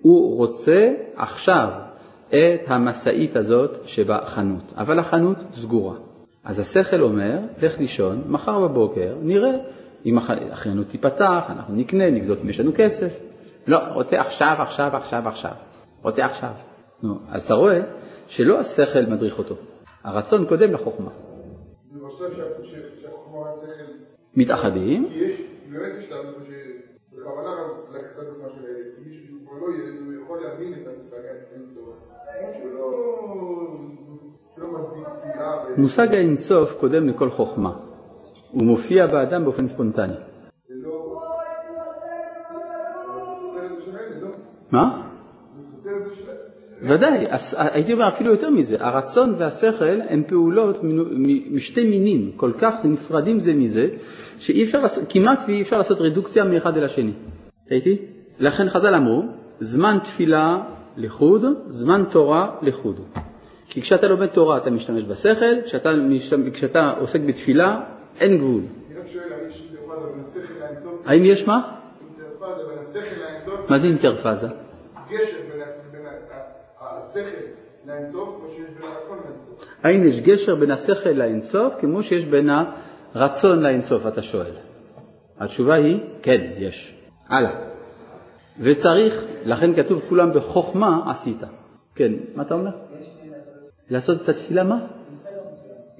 [0.00, 1.68] הוא רוצה עכשיו
[2.28, 5.96] את המשאית הזאת שבחנות, אבל החנות סגורה.
[6.44, 9.52] אז השכל אומר, לך לישון, מחר בבוקר נראה
[10.06, 10.18] אם
[10.50, 13.18] החנות תיפתח, אנחנו נקנה, נבדוק אם יש לנו כסף.
[13.66, 15.52] לא, רוצה עכשיו, עכשיו, עכשיו, עכשיו.
[16.02, 16.52] רוצה עכשיו.
[17.02, 17.80] נו, אז אתה רואה
[18.26, 19.54] שלא השכל מדריך אותו,
[20.04, 21.10] הרצון קודם לחוכמה.
[24.36, 28.66] מתאחדים, כי יש, באמת יש לנו שבכוונה גם לקחת את הדוגמה של
[29.06, 31.16] מישהו שהוא כבר לא ילד, הוא יכול להבין את המושג
[31.52, 31.96] האינסוף.
[32.74, 33.12] לא...
[34.56, 34.68] לא
[35.76, 37.91] מושג האינסוף קודם לכל חוכמה.
[38.52, 40.14] הוא מופיע באדם באופן ספונטני.
[44.70, 45.02] מה?
[46.82, 50.78] ודאי, הייתי אומר אפילו יותר מזה, הרצון והשכל הם פעולות
[51.50, 53.86] משתי מינים, כל כך נפרדים זה מזה,
[54.38, 57.12] שאי אפשר כמעט ואי אפשר לעשות רדוקציה מאחד אל השני.
[57.70, 57.96] הייתי?
[58.38, 59.22] לכן חז"ל אמרו,
[59.60, 60.62] זמן תפילה
[60.96, 63.00] לחוד, זמן תורה לחוד.
[63.68, 65.90] כי כשאתה לומד תורה אתה משתמש בשכל, כשאתה,
[66.52, 67.80] כשאתה עוסק בתפילה
[68.20, 68.62] אין גבול.
[71.04, 71.76] האם יש מה?
[73.68, 74.48] מה זה אינטרפאזה?
[79.82, 82.48] האם יש גשר בין השכל לאינסוף כמו שיש בין
[83.14, 84.52] הרצון לאינסוף, אתה שואל.
[85.38, 86.98] התשובה היא, כן, יש.
[87.28, 87.54] הלאה.
[88.60, 91.42] וצריך, לכן כתוב כולם בחוכמה עשית.
[91.94, 92.70] כן, מה אתה אומר?
[93.90, 94.86] לעשות את התפילה מה?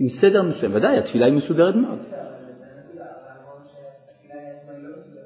[0.03, 0.75] עם סדר מסוים.
[0.75, 1.99] ודאי, התפילה היא מסודרת מאוד.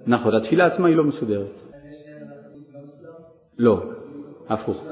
[0.07, 1.47] נכון, התפילה עצמה היא לא מסודרת.
[3.59, 3.83] לא,
[4.49, 4.87] הפוך.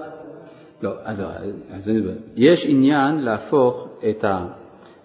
[0.82, 1.22] לא, אז,
[1.70, 4.24] אז אני אומר, יש עניין להפוך את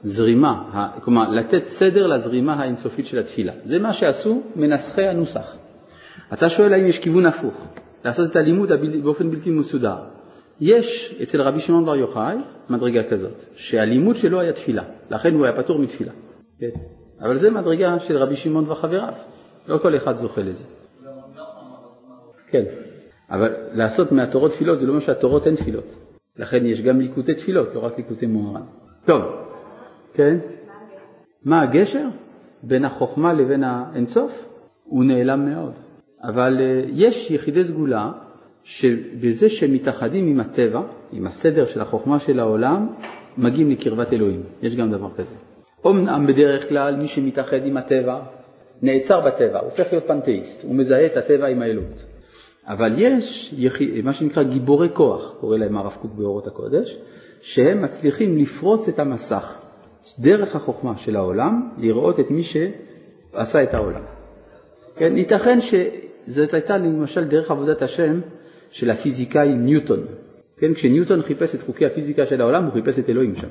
[0.04, 3.54] הזרימה, כלומר לתת סדר לזרימה האינסופית של התפילה.
[3.64, 5.56] זה מה שעשו מנסחי הנוסח.
[6.34, 7.68] אתה שואל האם יש כיוון הפוך,
[8.06, 8.70] לעשות את הלימוד
[9.04, 9.98] באופן בלתי מסודר.
[10.62, 12.36] יש אצל רבי שמעון בר יוחאי
[12.70, 16.12] מדרגה כזאת, שהלימוד שלו היה תפילה, לכן הוא היה פטור מתפילה.
[16.60, 16.70] כן.
[17.22, 19.14] אבל זה מדרגה של רבי שמעון וחבריו,
[19.68, 20.66] לא כל אחד זוכה לזה.
[22.48, 22.64] כן,
[23.30, 25.96] אבל לעשות מהתורות תפילות זה לא אומר שהתורות הן תפילות.
[26.38, 28.62] לכן יש גם ליקוטי תפילות, לא רק ליקוטי מוהר"ן.
[29.06, 29.26] טוב,
[30.14, 30.38] כן?
[31.46, 32.08] מה הגשר
[32.64, 34.46] בין החוכמה לבין האינסוף?
[34.84, 35.74] הוא נעלם מאוד.
[36.24, 38.12] אבל אה, יש יחידי סגולה
[38.64, 42.88] שבזה שהם מתאחדים עם הטבע, עם הסדר של החוכמה של העולם,
[43.38, 44.44] מגיעים לקרבת אלוהים.
[44.62, 45.36] יש גם דבר כזה.
[45.86, 48.20] אמנם בדרך כלל מי שמתאחד עם הטבע
[48.82, 52.06] נעצר בטבע, הופך להיות פנתאיסט, הוא מזהה את הטבע עם האלוהות.
[52.68, 53.56] אבל יש.
[54.04, 57.00] מה שנקרא גיבורי כוח, קורא להם הרב קוק באורות הקודש,
[57.42, 59.60] שהם מצליחים לפרוץ את המסך
[60.20, 64.02] דרך החוכמה של העולם, לראות את מי שעשה את העולם.
[64.96, 65.58] כן, ייתכן
[66.30, 68.20] שזאת הייתה למשל דרך עבודת השם
[68.72, 70.00] של הפיזיקאי ניוטון.
[70.58, 73.48] כן, כשניוטון חיפש את חוקי הפיזיקה של העולם, הוא חיפש את אלוהים שם.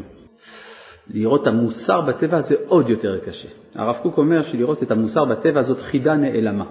[1.15, 3.49] לראות את המוסר בטבע זה עוד יותר קשה.
[3.75, 6.65] הרב קוק אומר שלראות את המוסר בטבע זאת חידה נעלמה.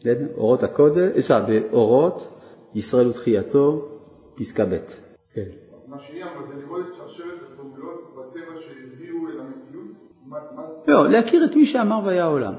[0.00, 0.26] כן?
[0.36, 2.40] אורות הקודש, סליחה, באורות,
[2.74, 3.88] ישראל ותחייתו,
[4.34, 4.76] פסקה ב'.
[5.34, 5.42] כן.
[5.86, 9.86] מה שהיא אמרה זה לראות את שרשרת הפעולות בטבע שהביאו אל המציאות.
[10.26, 10.92] מה מה זה?
[10.92, 12.54] לא, להכיר את מי שאמר והיה העולם.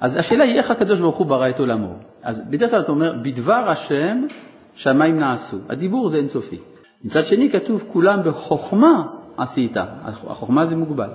[0.00, 2.07] אז השאלה היא איך הקדוש ברוך הוא ברא את עולמו.
[2.22, 4.26] אז בדרך כלל אתה אומר, בדבר השם
[4.74, 5.56] שמיים נעשו.
[5.68, 6.58] הדיבור זה אינסופי.
[7.04, 9.76] מצד שני כתוב, כולם בחוכמה עשית.
[10.02, 11.10] החוכמה זה מוגבל.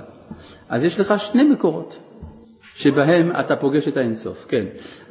[0.69, 1.99] אז יש לך שני מקורות
[2.75, 4.45] שבהם אתה פוגש את האינסוף.
[4.49, 4.65] כן.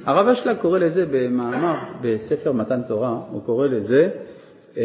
[0.04, 4.08] הרב אשלג קורא לזה במאמר בספר מתן תורה, הוא קורא לזה
[4.76, 4.82] אה,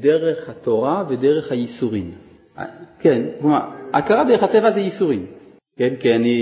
[0.00, 2.10] דרך התורה ודרך הייסורים.
[2.58, 2.64] אה,
[3.00, 3.60] כן, כלומר,
[3.92, 5.26] הכרה דרך הטבע זה ייסורים.
[5.78, 6.38] כן, כי אני,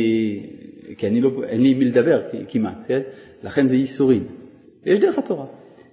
[0.98, 3.00] כי אני לא, אין לי מי לדבר כמעט, כן?
[3.42, 4.26] לכן זה ייסורים.
[4.86, 5.46] יש דרך התורה.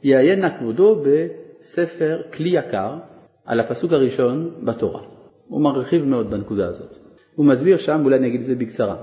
[0.04, 2.98] יעיין נא כבודו בספר כלי יקר
[3.46, 5.02] על הפסוק הראשון בתורה.
[5.48, 6.96] הוא מרחיב מאוד בנקודה הזאת.
[7.36, 8.96] הוא מסביר שם, אולי אני אגיד את זה בקצרה.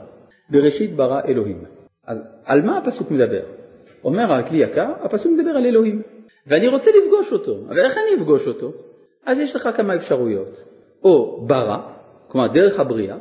[0.50, 1.64] בראשית ברא אלוהים.
[2.06, 3.42] אז על מה הפסוק מדבר?
[4.04, 6.02] אומר הכלי יקר, הפסוק מדבר על אלוהים.
[6.46, 8.72] ואני רוצה לפגוש אותו, אבל איך אני אפגוש אותו?
[9.26, 10.64] אז יש לך כמה אפשרויות.
[11.04, 11.78] או ברא,
[12.28, 13.16] כלומר דרך הבריאה,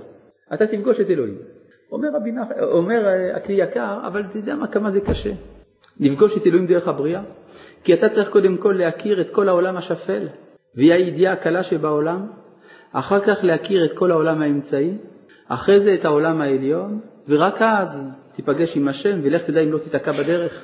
[0.53, 1.37] אתה תפגוש את אלוהים.
[1.91, 2.47] אומר, רבי נח...
[2.61, 5.31] אומר אה, הכלי יקר, אבל אתה יודע מה, כמה זה קשה.
[5.99, 7.21] לפגוש את אלוהים דרך הבריאה?
[7.83, 10.27] כי אתה צריך קודם כל להכיר את כל העולם השפל,
[10.75, 12.27] והיא הידיעה הקלה שבעולם,
[12.91, 14.97] אחר כך להכיר את כל העולם האמצעי,
[15.47, 20.11] אחרי זה את העולם העליון, ורק אז תיפגש עם השם, ולך תדע אם לא תיתקע
[20.11, 20.63] בדרך.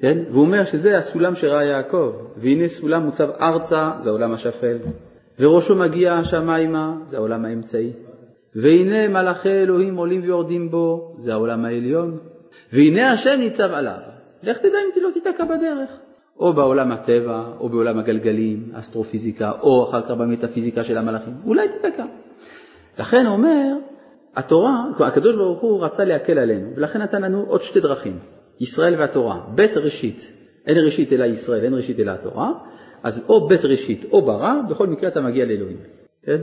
[0.00, 0.18] כן?
[0.30, 4.78] והוא אומר שזה הסולם שראה יעקב, והנה סולם מוצב ארצה, זה העולם השפל,
[5.38, 7.92] וראשו מגיע השמיימה, זה העולם האמצעי.
[8.54, 12.18] והנה מלאכי אלוהים עולים ויורדים בו, זה העולם העליון.
[12.72, 13.98] והנה השם ניצב עליו,
[14.42, 15.98] לך תדע אם לא תיתקע בדרך.
[16.38, 22.04] או בעולם הטבע, או בעולם הגלגלים, אסטרופיזיקה, או אחר כך במטאפיזיקה של המלאכים, אולי תיתקע.
[22.98, 23.74] לכן אומר,
[24.36, 28.18] התורה, הקדוש ברוך הוא רצה להקל עלינו, ולכן נתן לנו עוד שתי דרכים,
[28.60, 30.32] ישראל והתורה, בית ראשית,
[30.66, 32.52] אין ראשית אלא ישראל, אין ראשית אלא התורה,
[33.02, 35.78] אז או בית ראשית או ברא, בכל מקרה אתה מגיע לאלוהים,
[36.22, 36.40] כן?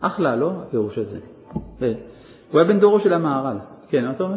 [0.00, 0.50] אחלה, לא?
[0.62, 1.33] הפירוש הזה.
[1.78, 1.92] כן.
[2.50, 3.56] הוא היה בן דורו של המהר"ל,
[3.88, 4.36] כן, מה אתה אומר?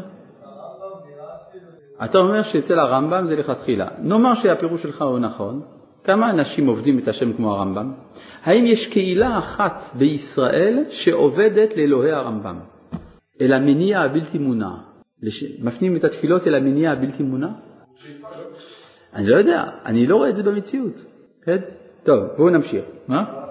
[2.05, 3.87] אתה אומר שאצל הרמב"ם זה לכתחילה.
[3.99, 5.61] נאמר שהפירוש שלך הוא נכון,
[6.03, 7.93] כמה אנשים עובדים את השם כמו הרמב"ם?
[8.43, 12.59] האם יש קהילה אחת בישראל שעובדת לאלוהי הרמב"ם?
[13.41, 14.69] אל המניע הבלתי מונע.
[15.59, 17.49] מפנים את התפילות אל המניע הבלתי מונע?
[19.13, 21.05] אני לא יודע, אני לא רואה את זה במציאות.
[21.43, 21.57] כן?
[22.03, 22.85] טוב, בואו נמשיך.
[23.07, 23.46] מה?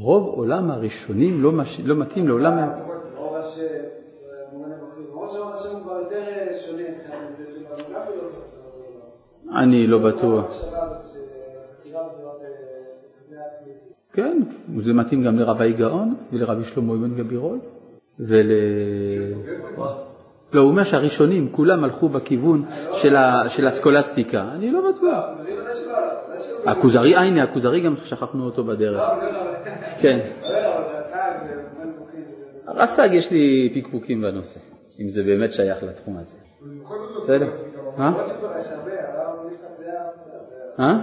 [0.00, 1.80] רוב עולם הראשונים לא, מש...
[1.80, 2.68] לא מתאים לעולם...
[3.16, 3.62] רוב השם.
[9.56, 10.64] אני לא בטוח.
[13.30, 13.72] עצמי.
[14.12, 14.42] כן,
[14.78, 17.58] זה מתאים גם לרבי גאון ולרבי שלמה אבן גבירול
[18.20, 18.50] ול...
[20.52, 22.62] לא, הוא אומר שהראשונים כולם הלכו בכיוון
[23.48, 25.24] של, הסקולסטיקה, אני לא בטוח.
[26.66, 29.02] הכוזרי, אה, הנה, הכוזרי גם שכחנו אותו בדרך.
[30.00, 30.18] כן.
[32.68, 34.60] רס"ג יש לי פיקפוקים בנושא,
[35.00, 36.36] אם זה באמת שייך לתחום הזה.
[37.16, 37.48] בסדר?
[37.96, 38.12] מה?
[40.80, 40.98] אה?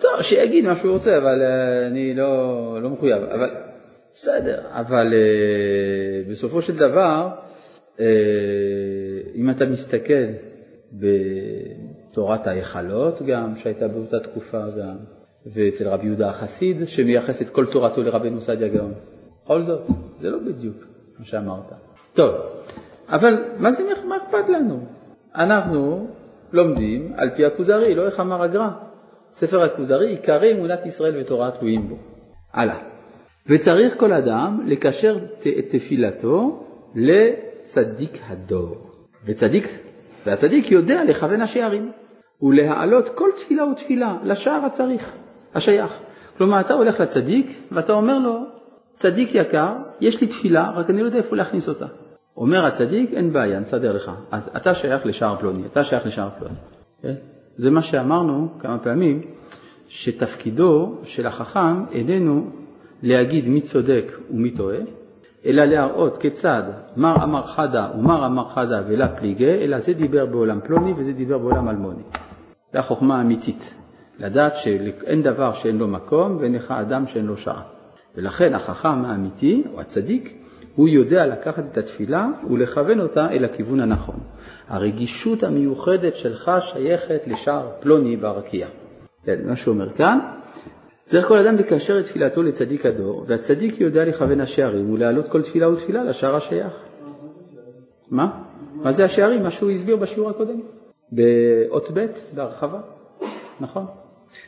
[0.00, 3.22] טוב, שיגיד מה שהוא רוצה, אבל אה, אני לא, לא מחויב.
[4.14, 7.28] בסדר, אבל uh, בסופו של דבר,
[7.96, 8.00] uh,
[9.34, 10.24] אם אתה מסתכל
[10.92, 14.96] בתורת ההיכלות גם, שהייתה באותה תקופה גם,
[15.46, 18.94] ואצל רבי יהודה החסיד, שמייחס את כל תורתו לרבנו סעדיה גאון.
[19.44, 19.86] בכל זאת,
[20.18, 20.76] זה לא בדיוק
[21.18, 21.72] מה שאמרת.
[22.14, 22.34] טוב,
[23.08, 24.80] אבל מה זה, מה אכפת לנו?
[25.34, 26.06] אנחנו
[26.52, 28.68] לומדים על פי הכוזרי, לא איך אמר הגר"א.
[29.30, 31.96] ספר הכוזרי, עיקרי אמונת ישראל ותורה תלויים בו.
[32.52, 32.93] הלאה.
[33.46, 35.18] וצריך כל אדם לקשר
[35.58, 36.64] את תפילתו
[36.94, 38.90] לצדיק הדור.
[39.24, 39.68] וצדיק,
[40.26, 41.92] והצדיק יודע לכוון השערים
[42.42, 45.12] ולהעלות כל תפילה ותפילה לשער הצריך,
[45.54, 45.98] השייך.
[46.36, 48.38] כלומר, אתה הולך לצדיק ואתה אומר לו,
[48.94, 51.86] צדיק יקר, יש לי תפילה, רק אני לא יודע איפה להכניס אותה.
[52.36, 54.10] אומר הצדיק, אין בעיה, נסדר לך.
[54.30, 56.54] אז אתה שייך לשער פלוני, אתה שייך לשער פלוני.
[57.02, 57.14] כן?
[57.56, 59.20] זה מה שאמרנו כמה פעמים,
[59.88, 62.50] שתפקידו של החכם איננו
[63.02, 64.78] להגיד מי צודק ומי טועה,
[65.46, 66.62] אלא להראות כיצד
[66.96, 71.38] מר אמר חדה ומר אמר חדה ולה פליגי, אלא זה דיבר בעולם פלוני וזה דיבר
[71.38, 72.02] בעולם אלמוני.
[72.72, 73.74] זו החוכמה האמיתית,
[74.18, 77.62] לדעת שאין דבר שאין לו מקום ואין לך אדם שאין לו שעה.
[78.16, 80.34] ולכן החכם האמיתי, או הצדיק,
[80.74, 84.16] הוא יודע לקחת את התפילה ולכוון אותה אל הכיוון הנכון.
[84.68, 88.66] הרגישות המיוחדת שלך שייכת לשער פלוני ברקיע.
[89.24, 90.18] כן, מה שהוא אומר כאן,
[91.04, 95.68] צריך כל אדם לקשר את תפילתו לצדיק הדור, והצדיק יודע לכוון השערים ולהעלות כל תפילה
[95.68, 96.72] ותפילה לשער השייך.
[98.10, 98.42] מה?
[98.74, 99.42] מה זה השערים?
[99.42, 100.60] מה שהוא הסביר בשיעור הקודם,
[101.12, 102.80] באות ב' בהרחבה,
[103.60, 103.86] נכון.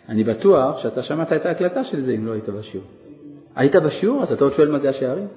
[0.09, 2.86] אני בטוח שאתה שמעת את ההקלטה של זה אם לא היית בשיעור.
[3.57, 5.28] היית בשיעור, אז אתה עוד שואל מה זה השערים?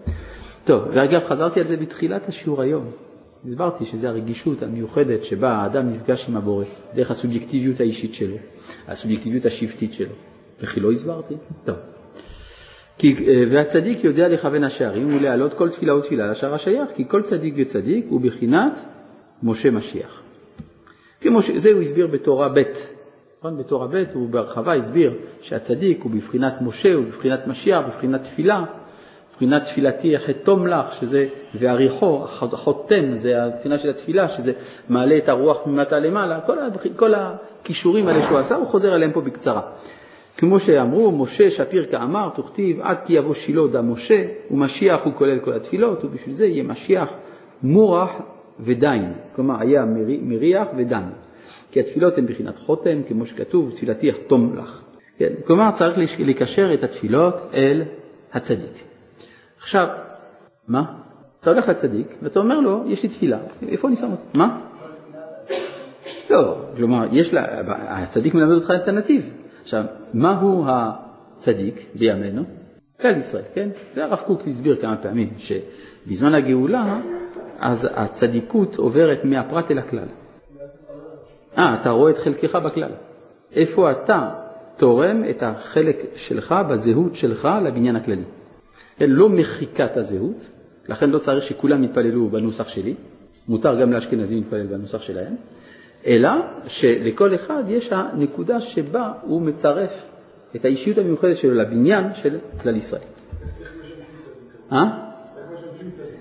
[0.64, 2.92] טוב, ואגב, חזרתי על זה בתחילת השיעור היום.
[3.48, 6.66] הסברתי שזה הרגישות המיוחדת שבה האדם נפגש עם הבורא,
[6.96, 8.36] דרך הסובייקטיביות האישית שלו,
[8.88, 10.14] הסובייקטיביות השבטית שלו.
[10.62, 11.34] וכי לא הסברתי?
[11.66, 11.76] טוב.
[12.98, 17.54] כי, אה, והצדיק יודע לכוון השערים ולהעלות כל תפילה ותפילה לשער השייך, כי כל צדיק
[17.58, 18.86] וצדיק הוא בחינת
[19.44, 20.22] משה משיח.
[21.22, 22.62] כמו שזה הוא הסביר בתורה ב',
[23.40, 23.58] נכון?
[23.58, 28.64] בתורה ב' הוא בהרחבה הסביר שהצדיק הוא בבחינת משה, הוא בבחינת משיח, בבחינת תפילה,
[29.32, 34.52] בבחינת תפילתי החתום לך, שזה ועריכו, החותם, זה הבחינה של התפילה, שזה
[34.90, 36.58] מעלה את הרוח ממטה למעלה, כל,
[36.96, 39.62] כל הכישורים האלה שהוא עשה, הוא חוזר עליהם פה בקצרה.
[40.40, 45.40] כמו שאמרו, משה שפיר כאמר, תוכתיב עד כי יבוא שילה דם משה, ומשיח הוא כולל
[45.40, 47.14] כל התפילות, ובשביל זה יהיה משיח
[47.64, 48.12] מורח
[48.60, 49.86] ודין, כלומר היה
[50.22, 51.04] מריח ודן.
[51.72, 54.82] כי התפילות הן בחינת חותם, כמו שכתוב, תפילתי אחתום לך.
[55.18, 57.84] כן, כלומר צריך לקשר את התפילות אל
[58.34, 58.84] הצדיק.
[59.58, 59.88] עכשיו,
[60.68, 60.82] מה?
[61.42, 64.24] אתה הולך לצדיק ואתה אומר לו, יש לי תפילה, איפה אני שם אותה?
[64.34, 64.60] מה?
[66.30, 67.42] לא, כלומר, יש לה,
[68.04, 69.39] הצדיק מלמד אותך את הנתיב.
[69.70, 72.44] עכשיו, מהו הצדיק בימינו?
[73.02, 73.70] כלל ישראל, כן?
[73.90, 77.00] זה הרב קוק הסביר כמה פעמים, שבזמן הגאולה,
[77.60, 80.08] אז הצדיקות עוברת מהפרט אל הכלל.
[81.58, 82.92] אה, אתה רואה את חלקך בכלל.
[83.52, 84.30] איפה אתה
[84.78, 88.26] תורם את החלק שלך בזהות שלך לבניין הכללי.
[88.98, 90.52] כן, לא מחיקת הזהות,
[90.88, 92.96] לכן לא צריך שכולם יתפללו בנוסח שלי,
[93.50, 95.36] מותר גם לאשכנזים להתפלל בנוסח שלהם,
[96.08, 96.30] אלא
[96.66, 100.06] שלכל אחד יש הנקודה שבה הוא מצרף
[100.56, 103.02] את האישיות המיוחדת שלו לבניין של כלל ישראל.
[104.72, 104.78] אה?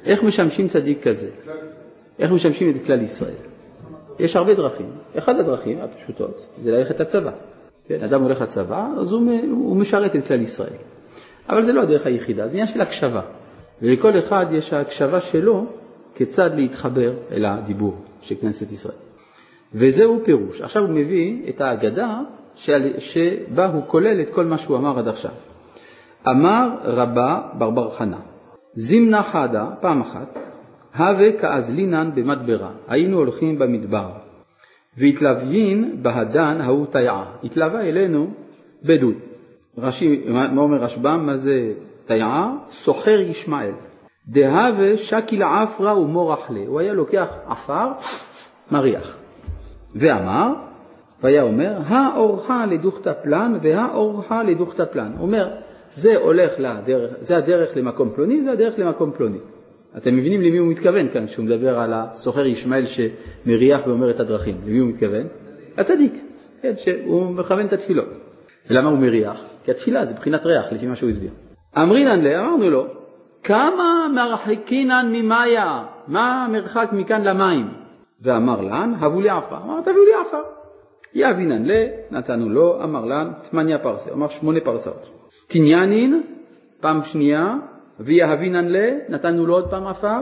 [0.05, 1.31] איך משמשים צדיק כזה?
[2.19, 3.35] איך משמשים את כלל ישראל?
[4.19, 4.91] יש הרבה דרכים.
[5.19, 7.31] אחת הדרכים הפשוטות זה ללכת לצבא.
[7.87, 10.79] כן, אדם הולך לצבא, אז הוא, הוא משרת את כלל ישראל.
[11.49, 13.23] אבל זה לא הדרך היחידה, זה עניין של הקשבה.
[13.83, 15.67] ולכל אחד יש ההקשבה שלו
[16.15, 19.08] כיצד להתחבר אל הדיבור של כנסת ישראל.
[19.75, 20.61] וזהו פירוש.
[20.61, 22.21] עכשיו הוא מביא את ההגדה
[22.99, 25.31] שבה הוא כולל את כל מה שהוא אמר עד עכשיו.
[26.29, 28.21] אמר רבה ברבר חנה,
[28.75, 30.37] זימנה חדה, פעם אחת,
[30.97, 34.11] הווה כאזלינן במדברה, היינו הולכים במדבר,
[34.97, 38.27] והתלוויין בהדן ההוא תיעה, התלווה אלינו
[38.83, 39.15] בדואי.
[39.79, 41.27] רש"י, מה אומר רשב"ם?
[41.27, 41.73] מה זה
[42.07, 42.53] תיעה?
[42.71, 43.73] סוחר ישמעאל.
[44.29, 47.93] דהווה שקיל עפרא ומורח לה, הוא היה לוקח עפר,
[48.71, 49.18] מריח.
[49.99, 50.53] ואמר,
[51.23, 55.13] והיה אומר, האורך לדוכתא פלן והאורך לדוכתא פלן.
[55.17, 55.49] הוא אומר,
[55.95, 59.39] זה הולך לדרך, זה הדרך למקום פלוני, זה הדרך למקום פלוני.
[59.97, 64.57] אתם מבינים למי הוא מתכוון כאן כשהוא מדבר על הסוחר ישמעאל שמריח ואומר את הדרכים,
[64.67, 65.27] למי הוא מתכוון?
[65.77, 66.13] הצדיק,
[66.63, 68.09] כן, שהוא מכוון את התפילות.
[68.71, 69.45] ולמה הוא מריח?
[69.65, 71.31] כי התפילה זה בחינת ריח, לפי מה שהוא הסביר.
[71.79, 72.87] אמרינן לה, אמרנו לו,
[73.43, 75.85] כמה מרחקינן ממאיה?
[76.09, 77.67] מה המרחק מכאן למים?
[78.21, 79.57] ואמר לן, הבו לי עפר.
[79.57, 80.43] אמר, תביאו לי עפר.
[81.15, 84.13] יאבינן לה, נתנו לו, אמר לן, תמניה פרסה.
[84.13, 85.11] אמר שמונה פרסאות.
[85.47, 86.23] תניאנין,
[86.81, 87.55] פעם שנייה,
[88.01, 90.21] ויהבינן לה, נתנו לו עוד פעם עפר.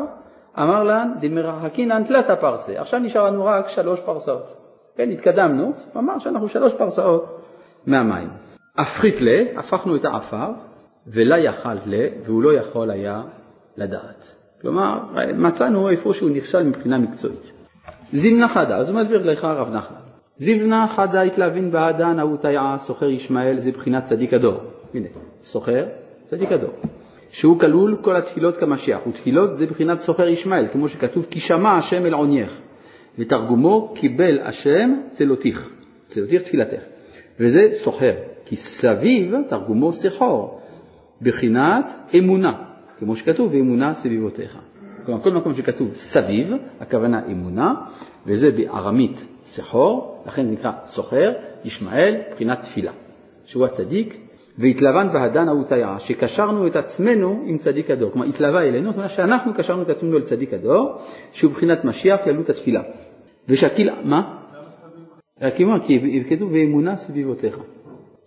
[0.59, 2.81] אמר לן, דמרחקינן תלתה פרסה.
[2.81, 4.57] עכשיו נשאר לנו רק שלוש פרסאות.
[4.97, 7.41] כן, התקדמנו, הוא אמר שאנחנו שלוש פרסאות
[7.87, 8.29] מהמים.
[8.79, 10.51] הפחית לה, הפכנו את העפר,
[11.07, 13.23] ולה יכל לה, והוא לא יכול היה
[13.77, 14.35] לדעת.
[14.61, 15.01] כלומר,
[15.35, 17.56] מצאנו איפה שהוא נכשל מבחינה מקצועית.
[18.13, 19.97] זימנה חדה, אז הוא מסביר לך הרב נחמן.
[20.39, 24.61] זימנה חדה התלהבין בעדן ההוא תיעה, סוחר ישמעאל, זה בחינת צדיק הדור.
[24.95, 25.07] הנה,
[25.43, 25.87] סוחר,
[26.25, 26.71] צדיק הדור.
[27.31, 32.07] שהוא כלול כל התפילות כמשיח, ותפילות זה בחינת סוחר ישמעאל, כמו שכתוב, כי שמע השם
[32.07, 32.61] אל עונייך,
[33.19, 35.71] ותרגומו קיבל השם צלותיך,
[36.07, 36.83] צלותיך תפילתך.
[37.41, 40.61] וזה סוחר, כי סביב תרגומו סחור,
[41.23, 42.53] בחינת אמונה,
[42.99, 44.59] כמו שכתוב, ואמונה סביבותיך.
[45.07, 47.75] כלומר, כל מקום שכתוב סביב, הכוונה אמונה,
[48.27, 51.33] וזה בארמית סחור, לכן זה נקרא סוחר,
[51.65, 52.93] ישמעאל, בחינת תפילה,
[53.45, 54.17] שהוא הצדיק,
[54.59, 59.55] והתלבן בהדן ההותיה, שקשרנו את עצמנו עם צדיק הדור, כלומר התלווה אלינו, זאת אומרת שאנחנו
[59.55, 60.99] קשרנו את עצמנו אל צדיק הדור,
[61.33, 62.83] שהוא בחינת משיח כללות התפילה.
[63.49, 64.43] ושקיל, מה?
[65.87, 67.59] כי כתוב ואמונה סביבותיך.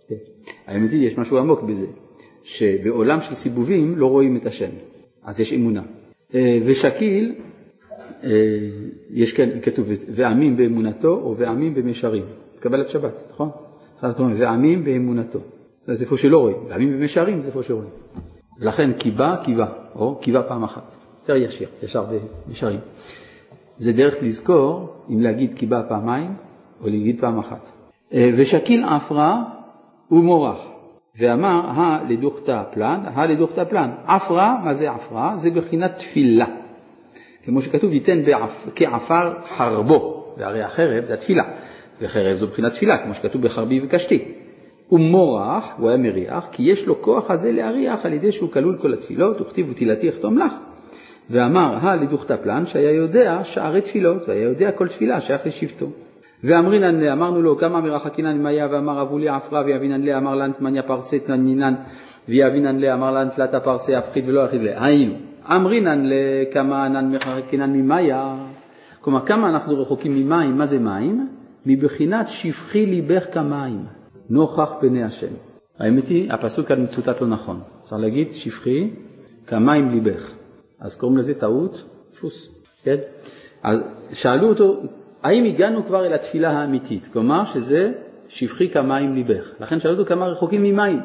[0.08, 0.14] כן.
[0.66, 1.86] האמת היא, יש משהו עמוק בזה,
[2.42, 4.70] שבעולם של סיבובים לא רואים את השם,
[5.24, 5.82] אז יש אמונה.
[6.34, 7.34] אה, ושקיל,
[8.24, 8.30] אה,
[9.10, 12.24] יש כאן, כתוב, ועמים באמונתו או ועמים במישרים,
[12.60, 13.50] קבלת שבת, נכון?
[14.38, 15.38] ועמים באמונתו,
[15.80, 17.90] זה איפה שלא רואים, ועמים במישרים זה איפה שרואים.
[18.58, 22.04] לכן קיבה, קיבה, או קיבה פעם אחת, יותר ישיר, ישר
[22.46, 22.80] במישרים.
[23.78, 26.30] זה דרך לזכור אם להגיד קיבה פעמיים
[26.80, 27.66] או להגיד פעם אחת.
[28.12, 29.42] אה, ושקיל עפרה
[30.10, 30.69] ומורח.
[31.20, 33.90] ואמר הלדוכתא פלן, הלדוכתא פלן.
[34.06, 35.32] עפרה, מה זה עפרה?
[35.34, 36.46] זה בחינת תפילה.
[37.44, 38.68] כמו שכתוב, ייתן בעפ...
[38.74, 41.42] כעפר חרבו, והרי החרב זה התפילה,
[42.00, 44.24] וחרב זו בחינת תפילה, כמו שכתוב בחרבי וקשתי.
[44.92, 48.92] ומורח, הוא היה מריח, כי יש לו כוח הזה להריח על ידי שהוא כלול כל
[48.92, 50.52] התפילות, וכתיב ותהילתי אחתום לך.
[51.30, 55.86] ואמר הלדוכתא פלן, שהיה יודע שערי תפילות, והיה יודע כל תפילה שייך לשבטו.
[56.44, 60.52] ואמרינן לה, אמרנו לו, כמה מרחקינן מיה ואמר אבו לי עפרה ויבינן לה, אמר לן
[60.52, 61.74] תמניה פרסה תנינן
[62.28, 64.84] ויבינן לה, אמר לן תלתה פרסה הפחית ולא יחיד לה.
[64.84, 65.14] היינו,
[65.46, 68.34] אמרינן לה, כמה ענן מרחקינן ממיה,
[69.00, 71.28] כלומר כמה אנחנו רחוקים ממים, מה זה מים?
[71.66, 73.84] מבחינת שפכי ליבך כמים,
[74.30, 75.32] נוכח פני השם.
[75.78, 77.60] האמת היא, הפסוק כאן מצוטט לא נכון.
[77.82, 78.90] צריך להגיד שפכי
[79.46, 80.32] כמים ליבך.
[80.80, 82.96] אז קוראים לזה טעות, דפוס, כן?
[83.62, 84.82] אז שאלו אותו,
[85.22, 87.08] האם הגענו כבר אל התפילה האמיתית?
[87.12, 87.92] כלומר שזה
[88.28, 89.52] שפכי כמים ליבך.
[89.60, 91.00] לכן שאלו אותו כמה רחוקים ממים.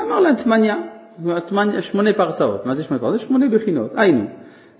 [0.00, 0.76] אמר להם תמניה,
[1.80, 2.66] שמונה פרסאות.
[2.66, 3.20] מה זה שמונה פרסאות?
[3.20, 3.90] זה שמונה בחינות.
[3.94, 4.24] היינו,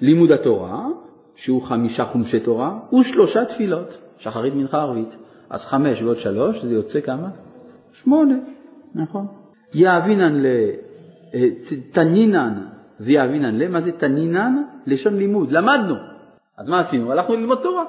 [0.00, 0.86] לימוד התורה,
[1.34, 5.16] שהוא חמישה חומשי תורה, ושלושה תפילות, שחרית מנחה ערבית.
[5.50, 7.28] אז חמש ועוד שלוש, זה יוצא כמה?
[7.92, 8.34] שמונה,
[8.94, 9.26] נכון.
[9.74, 10.46] יאבינן ל...
[11.34, 11.48] אה,
[11.92, 12.66] תנינן
[13.00, 13.68] ויאבינן ל...
[13.68, 14.62] מה זה תנינן?
[14.86, 15.94] לשון לימוד, למדנו.
[16.56, 17.12] אז מה עשינו?
[17.12, 17.84] הלכנו ללמוד תורה.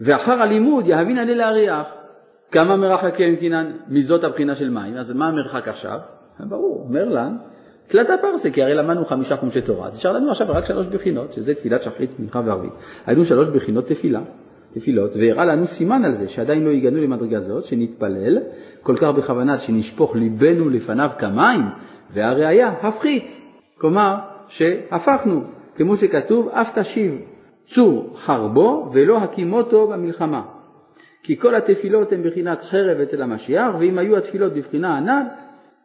[0.00, 1.86] ואחר הלימוד יהבין עלי להריח.
[2.50, 5.98] כמה מרחק קינן מזאת הבחינה של מים, אז מה המרחק עכשיו?
[6.40, 7.28] ברור, אומר לה,
[7.86, 11.32] תלתה פרסה, כי הרי למדנו חמישה חומשי תורה, אז נשאר לנו עכשיו רק שלוש בחינות,
[11.32, 12.72] שזה תפילת שחרית, מנחה וערבית.
[13.06, 14.20] היינו שלוש בחינות תפילה,
[14.72, 18.38] תפילות, והראה לנו סימן על זה, שעדיין לא הגענו למדרגה זאת, שנתפלל
[18.82, 21.60] כל כך בכוונה שנשפוך ליבנו לפניו כמים,
[22.10, 23.40] והראיה, הפחית.
[23.78, 24.14] כלומר,
[24.48, 25.42] שהפכנו,
[25.76, 27.14] כמו שכתוב, אף תשיב
[27.68, 30.42] צור חרבו ולא הקימותו במלחמה.
[31.22, 35.22] כי כל התפילות הן בחינת חרב אצל המשיח, ואם היו התפילות בבחינה הנ"ל,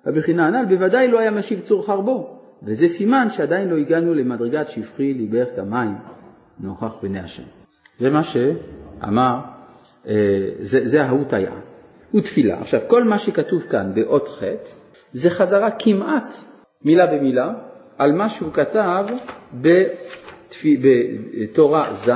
[0.06, 5.14] בבחינה הנ"ל בוודאי לא היה משיב צור חרבו, וזה סימן שעדיין לא הגענו למדרגת שפכי
[5.14, 5.96] ליבך כמים
[6.60, 7.44] נוכח פני השם.
[7.98, 9.40] זה מה שאמר,
[10.08, 10.14] אה,
[10.60, 11.52] זה, זה ההוא היה.
[12.16, 12.60] ותפילה.
[12.60, 14.44] עכשיו, כל מה שכתוב כאן באות ח'
[15.12, 16.34] זה חזרה כמעט
[16.86, 17.54] מילה במילה
[17.98, 19.06] על מה שהוא כתב
[20.82, 22.10] בתורה ז',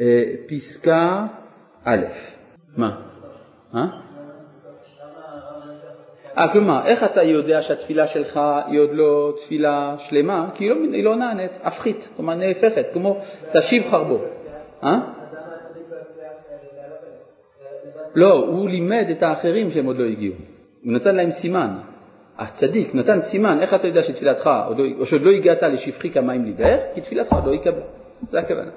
[0.00, 1.26] אה, פסקה
[1.84, 2.04] א',
[2.76, 3.00] מה?
[3.74, 3.86] אה?
[6.38, 10.50] אה, כלומר, איך אתה יודע שהתפילה שלך היא עוד לא תפילה שלמה?
[10.54, 13.20] כי היא לא, היא לא נענית, הפחית, כלומר נהפכת, כמו
[13.52, 14.18] תשיב חרבו.
[14.82, 14.98] אה?
[18.14, 20.34] לא, הוא לימד את האחרים שהם עוד לא הגיעו.
[20.84, 21.76] הוא נתן להם סימן.
[22.38, 26.80] הצדיק נתן סימן, איך אתה יודע שתפילתך, לא, או שעוד לא הגעת לשפכי כמים ליבך,
[26.94, 27.80] כי תפילתך עוד לא יקבל.
[28.26, 28.70] זה הכוונה.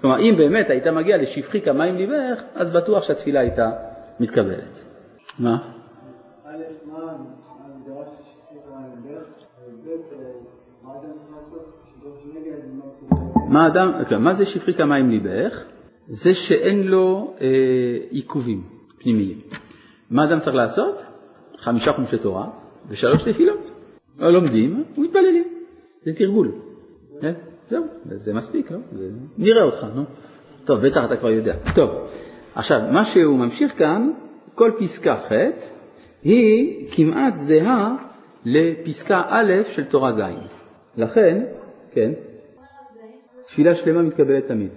[0.00, 3.70] כלומר, אם באמת היית מגיע לשפכי כמים ליבך, אז בטוח שהתפילה הייתה
[4.20, 4.84] מתקבלת.
[5.38, 5.58] מה?
[13.48, 15.64] מה אדם מה אוקיי, מה זה שפכי כמים ליבך?
[16.06, 17.46] זה שאין לו אה,
[18.10, 18.62] עיכובים
[18.98, 19.40] פנימיים.
[20.10, 21.02] מה אדם צריך לעשות?
[21.58, 22.46] חמישה חומשי תורה
[22.88, 23.70] ושלוש תפילות.
[24.18, 25.44] לא לומדים ומתפללים.
[26.00, 26.52] זה תרגול.
[27.20, 27.32] כן?
[27.70, 28.78] זהו, זה מספיק, לא?
[28.92, 29.10] זה...
[29.38, 30.02] נראה אותך, נו.
[30.64, 31.54] טוב, בטח אתה כבר יודע.
[31.74, 31.90] טוב,
[32.54, 34.10] עכשיו, מה שהוא ממשיך כאן,
[34.54, 35.32] כל פסקה ח'
[36.22, 37.96] היא כמעט זהה
[38.44, 40.22] לפסקה א' של תורה ז'.
[40.96, 41.44] לכן,
[41.92, 42.12] כן,
[43.44, 44.70] תפילה שלמה מתקבלת תמיד.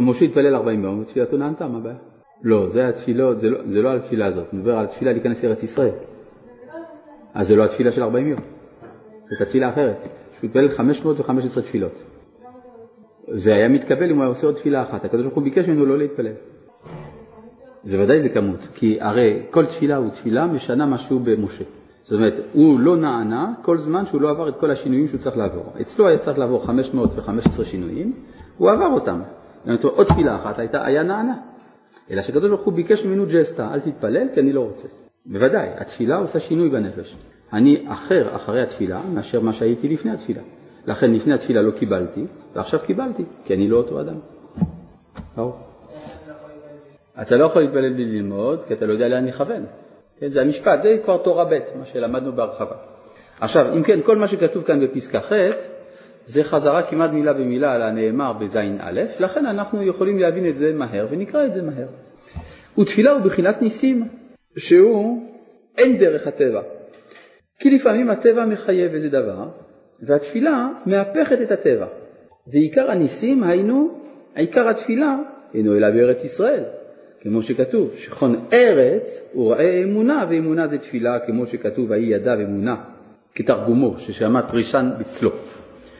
[0.00, 1.96] משה התפלל 40 יום, ותפילתו נענתה, מה הבעיה?
[2.42, 5.62] לא, זה התפילות, זה לא, זה לא על התפילה הזאת, מדבר על תפילה להיכנס לארץ
[5.62, 5.92] ישראל.
[7.34, 8.40] אז זה לא התפילה של 40 יום,
[9.30, 9.96] זאת התפילה האחרת.
[10.42, 12.02] שהוא התפלל 515 תפילות.
[13.28, 15.04] זה היה מתקבל אם הוא היה עושה עוד תפילה אחת.
[15.04, 16.32] הקדוש ברוך הוא ביקש ממנו לא להתפלל.
[17.84, 21.64] זה ודאי זה כמות, כי הרי כל תפילה הוא תפילה משנה משהו במשה.
[22.02, 25.36] זאת אומרת, הוא לא נענה כל זמן שהוא לא עבר את כל השינויים שהוא צריך
[25.36, 25.72] לעבור.
[25.80, 28.12] אצלו היה צריך לעבור 515 שינויים,
[28.58, 29.20] הוא עבר אותם.
[29.64, 31.34] זאת אומרת, עוד תפילה אחת הייתה, היה נענה.
[32.10, 34.88] אלא שקדוש ברוך הוא ביקש ממנו ג'סטה, אל תתפלל כי אני לא רוצה.
[35.26, 37.16] בוודאי, התפילה עושה שינוי בנפש.
[37.52, 40.40] אני אחר אחרי התפילה מאשר מה שהייתי לפני התפילה.
[40.86, 44.18] לכן לפני התפילה לא קיבלתי, ועכשיו קיבלתי, כי אני לא אותו אדם.
[45.36, 45.56] ברור.
[47.22, 49.64] אתה לא יכול להתפלל בלי ללמוד, כי אתה לא יודע לאן לכוון.
[50.18, 52.76] כן, זה המשפט, זה כבר תורה ב', מה שלמדנו בהרחבה.
[53.40, 55.32] עכשיו, אם כן, כל מה שכתוב כאן בפסקה ח'
[56.24, 60.72] זה חזרה כמעט מילה במילה על הנאמר בזין א', לכן אנחנו יכולים להבין את זה
[60.74, 61.86] מהר ונקרא את זה מהר.
[62.78, 64.08] ותפילה הוא בחינת ניסים,
[64.56, 65.28] שהוא
[65.78, 66.62] אין דרך הטבע.
[67.58, 69.48] כי לפעמים הטבע מחייב איזה דבר,
[70.02, 71.86] והתפילה מהפכת את הטבע.
[72.46, 73.98] ועיקר הניסים היינו,
[74.34, 75.16] עיקר התפילה
[75.54, 76.64] אינו אלא בארץ ישראל,
[77.20, 82.76] כמו שכתוב, שכון ארץ הוא ראה אמונה, ואמונה זה תפילה, כמו שכתוב, ויהי ידיו אמונה,
[83.34, 85.30] כתרגומו, ששמע פרישן בצלו.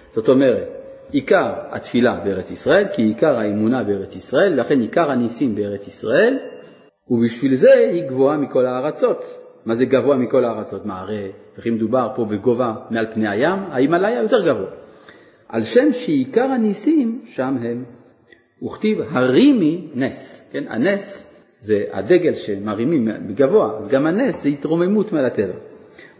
[0.09, 0.68] זאת אומרת,
[1.12, 6.38] עיקר התפילה בארץ ישראל, כי עיקר האמונה בארץ ישראל, לכן עיקר הניסים בארץ ישראל,
[7.12, 9.24] ובשביל זה היא גבוהה מכל הארצות.
[9.66, 10.86] מה זה גבוה מכל הארצות?
[10.86, 14.70] מה הרי, וכי מדובר פה בגובה מעל פני הים, ההימאליה יותר גבוה.
[15.48, 17.84] על שם שעיקר הניסים שם הם.
[18.64, 20.64] וכתיב הרימי נס, כן?
[20.68, 25.54] הנס זה הדגל שמרימים בגבוה, אז גם הנס זה התרוממות מעל הטבע.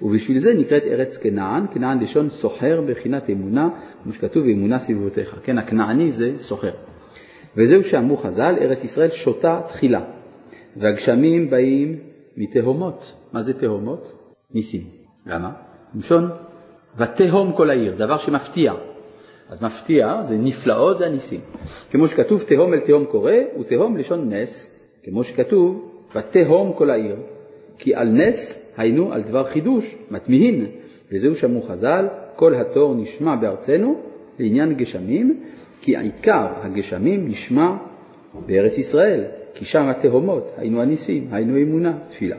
[0.03, 3.69] ובשביל זה נקראת ארץ כנען, כנען לשון סוחר בחינת אמונה,
[4.03, 6.73] כמו שכתוב אמונה סביבותיך, כן, הכנעני זה סוחר.
[7.57, 10.01] וזהו שאמרו חז"ל, ארץ ישראל שותה תחילה,
[10.77, 11.99] והגשמים באים
[12.37, 13.13] מתהומות.
[13.33, 14.13] מה זה תהומות?
[14.55, 14.83] ניסים.
[15.27, 15.53] למה?
[15.95, 16.31] לשון
[16.97, 18.73] ותהום כל העיר, דבר שמפתיע.
[19.49, 21.41] אז מפתיע זה נפלאות, זה הניסים.
[21.91, 27.17] כמו שכתוב תהום אל תהום קורא, ותהום לשון נס, כמו שכתוב ותהום כל העיר.
[27.79, 30.67] כי על נס היינו על דבר חידוש, מתמיהין,
[31.13, 32.07] וזהו שמעו חז"ל,
[32.37, 34.01] כל התור נשמע בארצנו
[34.39, 35.45] לעניין גשמים,
[35.81, 37.77] כי עיקר הגשמים נשמע
[38.47, 42.37] בארץ ישראל, כי שם התהומות, היינו הניסים, היינו אמונה, תפילה.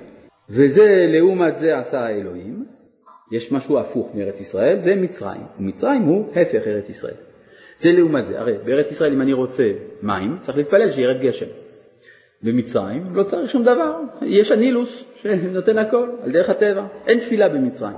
[0.49, 2.65] וזה לעומת זה עשה האלוהים,
[3.31, 7.13] יש משהו הפוך מארץ ישראל, זה מצרים, ומצרים הוא הפך ארץ ישראל.
[7.77, 9.71] זה לעומת זה, הרי בארץ ישראל אם אני רוצה
[10.03, 11.45] מים, צריך להתפלל שירד גשם.
[12.43, 17.97] במצרים לא צריך שום דבר, יש הנילוס שנותן הכל, על דרך הטבע, אין תפילה במצרים.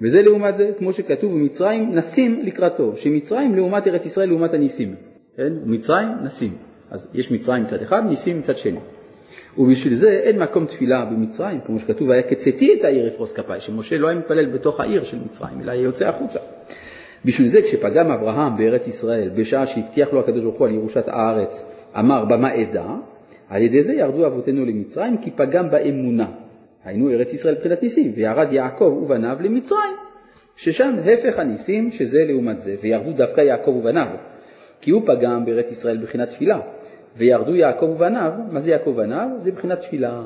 [0.00, 4.94] וזה לעומת זה, כמו שכתוב במצרים, נסים לקראתו, שמצרים לעומת ארץ ישראל לעומת הניסים.
[5.36, 5.52] כן?
[5.64, 6.56] מצרים, נסים.
[6.90, 8.78] אז יש מצרים מצד אחד, ניסים מצד שני.
[9.58, 13.96] ובשביל זה אין מקום תפילה במצרים, כמו שכתוב, היה כצאתי את העיר אפרוס כפיי, שמשה
[13.96, 16.38] לא היה מתפלל בתוך העיר של מצרים, אלא היה יוצא החוצה.
[17.24, 21.72] בשביל זה כשפגם אברהם בארץ ישראל, בשעה שהבטיח לו הקדוש ברוך הוא על ירושת הארץ,
[21.98, 22.86] אמר במה אדע,
[23.48, 26.26] על ידי זה ירדו אבותינו למצרים כי פגם באמונה.
[26.84, 29.96] היינו ארץ ישראל מבחינת ניסים, וירד יעקב ובניו למצרים,
[30.56, 34.06] ששם הפך הניסים שזה לעומת זה, וירדו דווקא יעקב ובניו,
[34.80, 36.60] כי הוא פגם בארץ ישראל מבחינת תפילה,
[37.16, 39.28] וירדו יעקב ובניו, מה זה יעקב ובניו?
[39.38, 40.22] זה מבחינת תפילה.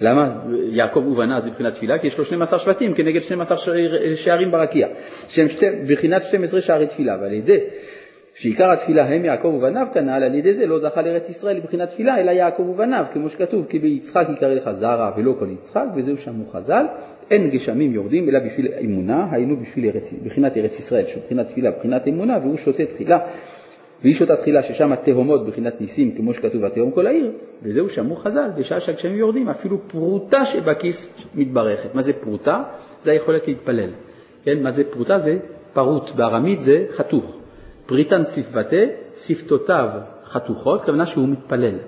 [0.00, 1.98] למה יעקב ובניו זה מבחינת תפילה?
[1.98, 3.58] כי יש לו 12 שבטים כנגד 12
[4.16, 4.88] שערים ברקיע,
[5.28, 7.58] שהם שתי, בחינת 12 שערי תפילה, ועל ידי
[8.34, 12.20] שעיקר התפילה הם יעקב ובניו כנ"ל, על ידי זה לא זכה לארץ ישראל לבחינת תפילה,
[12.20, 16.46] אלא יעקב ובניו, כמו שכתוב, כי ביצחק יקרא לך זרע ולא כל יצחק, וזהו שאמרו
[16.46, 16.86] חז"ל,
[17.30, 21.70] אין גשמים יורדים אלא בשביל אמונה, היינו בשביל ארץ, בחינת ארץ ישראל, שהוא בחינת תפילה,
[21.70, 23.18] בחינת אמונה, והוא שותה תחילה
[24.02, 27.32] והיא שותה תחילה ששם התהומות בחינת ניסים כמו שכתוב התהום כל העיר,
[27.62, 31.94] וזהו שאמרו חז"ל, בשעה שהגשמים יורדים אפילו פרוטה שבכיס מתברכת.
[31.94, 32.62] מה זה פרוטה?
[33.02, 33.90] זה היכולת להתפלל.
[34.44, 35.18] כן, מה זה פרוטה?
[35.18, 35.38] זה
[35.72, 37.36] פרוט, בארמית זה חתוך.
[37.86, 38.76] פריטן שפבתה,
[39.16, 39.88] שפתותיו
[40.24, 41.78] חתוכות, כוונה שהוא מתפלל.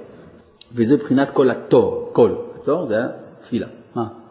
[0.75, 2.35] וזה מבחינת כל התור, כל.
[2.63, 2.97] התור זה
[3.39, 3.67] התפילה.
[3.95, 4.26] מה?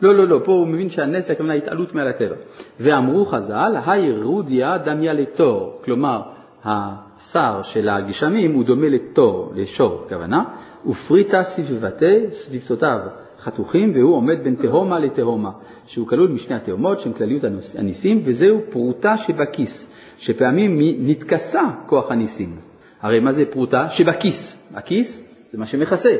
[0.00, 2.34] לא, לא, לא, פה הוא מבין שהנס הכוונה התעלות מעל הטבע.
[2.80, 6.22] ואמרו חז"ל, היי רודיה דמיה לתור, כלומר,
[6.64, 10.44] השר של הגשמים הוא דומה לתור, לשור, כוונה,
[10.86, 12.98] ופריטה סביבתי, סביבתותיו
[13.38, 15.50] חתוכים, והוא עומד בין תהומה לתהומה,
[15.86, 17.44] שהוא כלול משני התהומות שהן כלליות
[17.78, 22.56] הניסים, וזהו פרוטה שבכיס, שפעמים נתכסה כוח הניסים.
[23.00, 23.88] הרי מה זה פרוטה?
[23.88, 24.58] שבכיס.
[24.74, 26.16] הכיס זה מה שמכסה.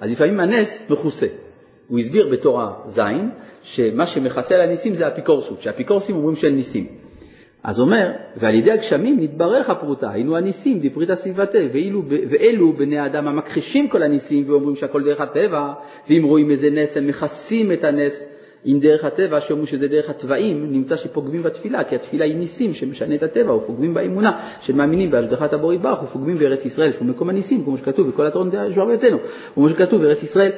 [0.00, 1.26] אז לפעמים הנס מכוסה.
[1.90, 3.00] הוא הסביר בתורה ז',
[3.62, 6.86] שמה שמכסה על הניסים זה אפיקורסות, שהאפיקורסים אומרים שאין ניסים.
[7.62, 13.28] אז אומר, ועל ידי הגשמים נתברך הפרוטה, היינו הניסים, דפריתא סביבתה, ואילו, ואלו בני האדם
[13.28, 15.72] המכחישים כל הניסים ואומרים שהכל דרך הטבע,
[16.10, 20.72] ואם רואים איזה נס הם מכסים את הנס עם דרך הטבע, שאומרים שזה דרך התוואים,
[20.72, 25.74] נמצא שפוגמים בתפילה, כי התפילה היא ניסים שמשנה את הטבע, ופוגמים באמונה, שמאמינים בהשגחת הבורא
[25.74, 29.18] יתברך, ופוגמים בארץ ישראל, שהוא מקום הניסים, כמו שכתוב בכל התורן דעה אצלנו,
[29.54, 30.50] כמו שכתוב בארץ ישראל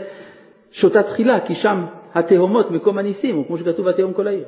[0.73, 4.45] שותה תחילה, כי שם התהומות מקום הניסים, וכמו שכתוב התהום כל העיר.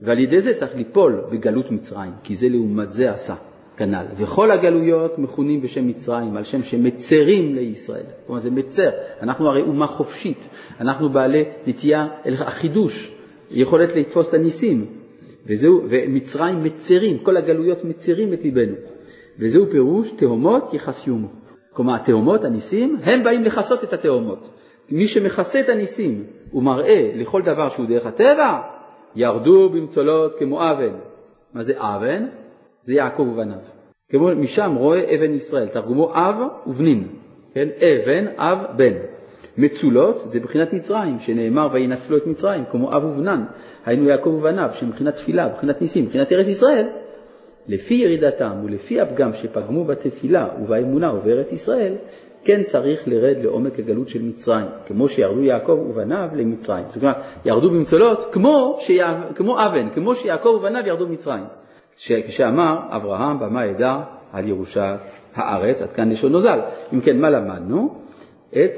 [0.00, 3.34] ועל ידי זה צריך ליפול בגלות מצרים, כי זה לעומת זה עשה,
[3.76, 4.04] כנ"ל.
[4.16, 8.02] וכל הגלויות מכונים בשם מצרים, על שם שמצרים לישראל.
[8.26, 8.90] כלומר זה מצר,
[9.22, 10.48] אנחנו הרי אומה חופשית,
[10.80, 13.12] אנחנו בעלי נטייה אל החידוש,
[13.50, 14.86] יכולת לתפוס את הניסים.
[15.46, 18.74] וזהו, ומצרים מצרים, כל הגלויות מצרים את ליבנו.
[19.38, 21.28] וזהו פירוש תהומות יחסיומו.
[21.72, 24.48] כלומר התהומות, הניסים, הם באים לכסות את התהומות.
[24.90, 26.24] מי שמכסה את הניסים
[26.54, 28.58] ומראה לכל דבר שהוא דרך הטבע,
[29.16, 30.94] ירדו במצולות כמו אבן.
[31.54, 32.26] מה זה אבן?
[32.82, 33.58] זה יעקב ובניו.
[34.10, 37.08] כמו משם רואה אבן ישראל, תרגומו אב ובנין,
[37.54, 37.68] כן?
[37.76, 38.94] אבן, אב, בן.
[39.58, 43.44] מצולות זה בחינת מצרים, שנאמר וינצלו את מצרים, כמו אב ובנן,
[43.86, 46.86] היינו יעקב ובניו, שמבחינת תפילה, מבחינת ניסים, מבחינת ארץ ישראל.
[47.68, 51.94] לפי ירידתם ולפי הפגם שפגמו בתפילה ובאמונה ובארץ ישראל,
[52.46, 56.84] כן צריך לרד לעומק הגלות של מצרים, כמו שירדו יעקב ובניו למצרים.
[56.88, 59.06] זאת אומרת, ירדו במצולות כמו, שיע...
[59.34, 61.44] כמו אבן, כמו שיעקב ובניו ירדו במצרים.
[61.96, 63.96] כשאמר אברהם במה ידע
[64.32, 64.96] על ירושת
[65.34, 66.60] הארץ, עד כאן לשונו ז"ל.
[66.94, 67.94] אם כן, מה למדנו?
[68.50, 68.72] את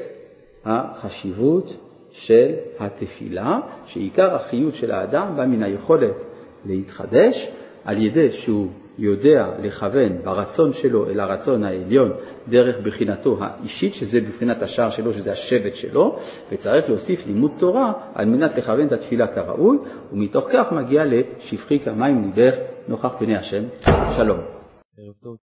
[0.64, 1.76] החשיבות
[2.10, 6.24] של התפילה, שעיקר החיות של האדם בא מן היכולת
[6.66, 7.50] להתחדש
[7.84, 8.68] על ידי שהוא
[8.98, 12.12] יודע לכוון ברצון שלו אל הרצון העליון
[12.48, 16.16] דרך בחינתו האישית, שזה בחינת השער שלו, שזה השבט שלו,
[16.52, 19.78] וצריך להוסיף לימוד תורה על מנת לכוון את התפילה כראוי,
[20.12, 22.54] ומתוך כך מגיע לשפכי כמים ליבך
[22.88, 23.64] נוכח פני השם.
[24.16, 24.38] שלום.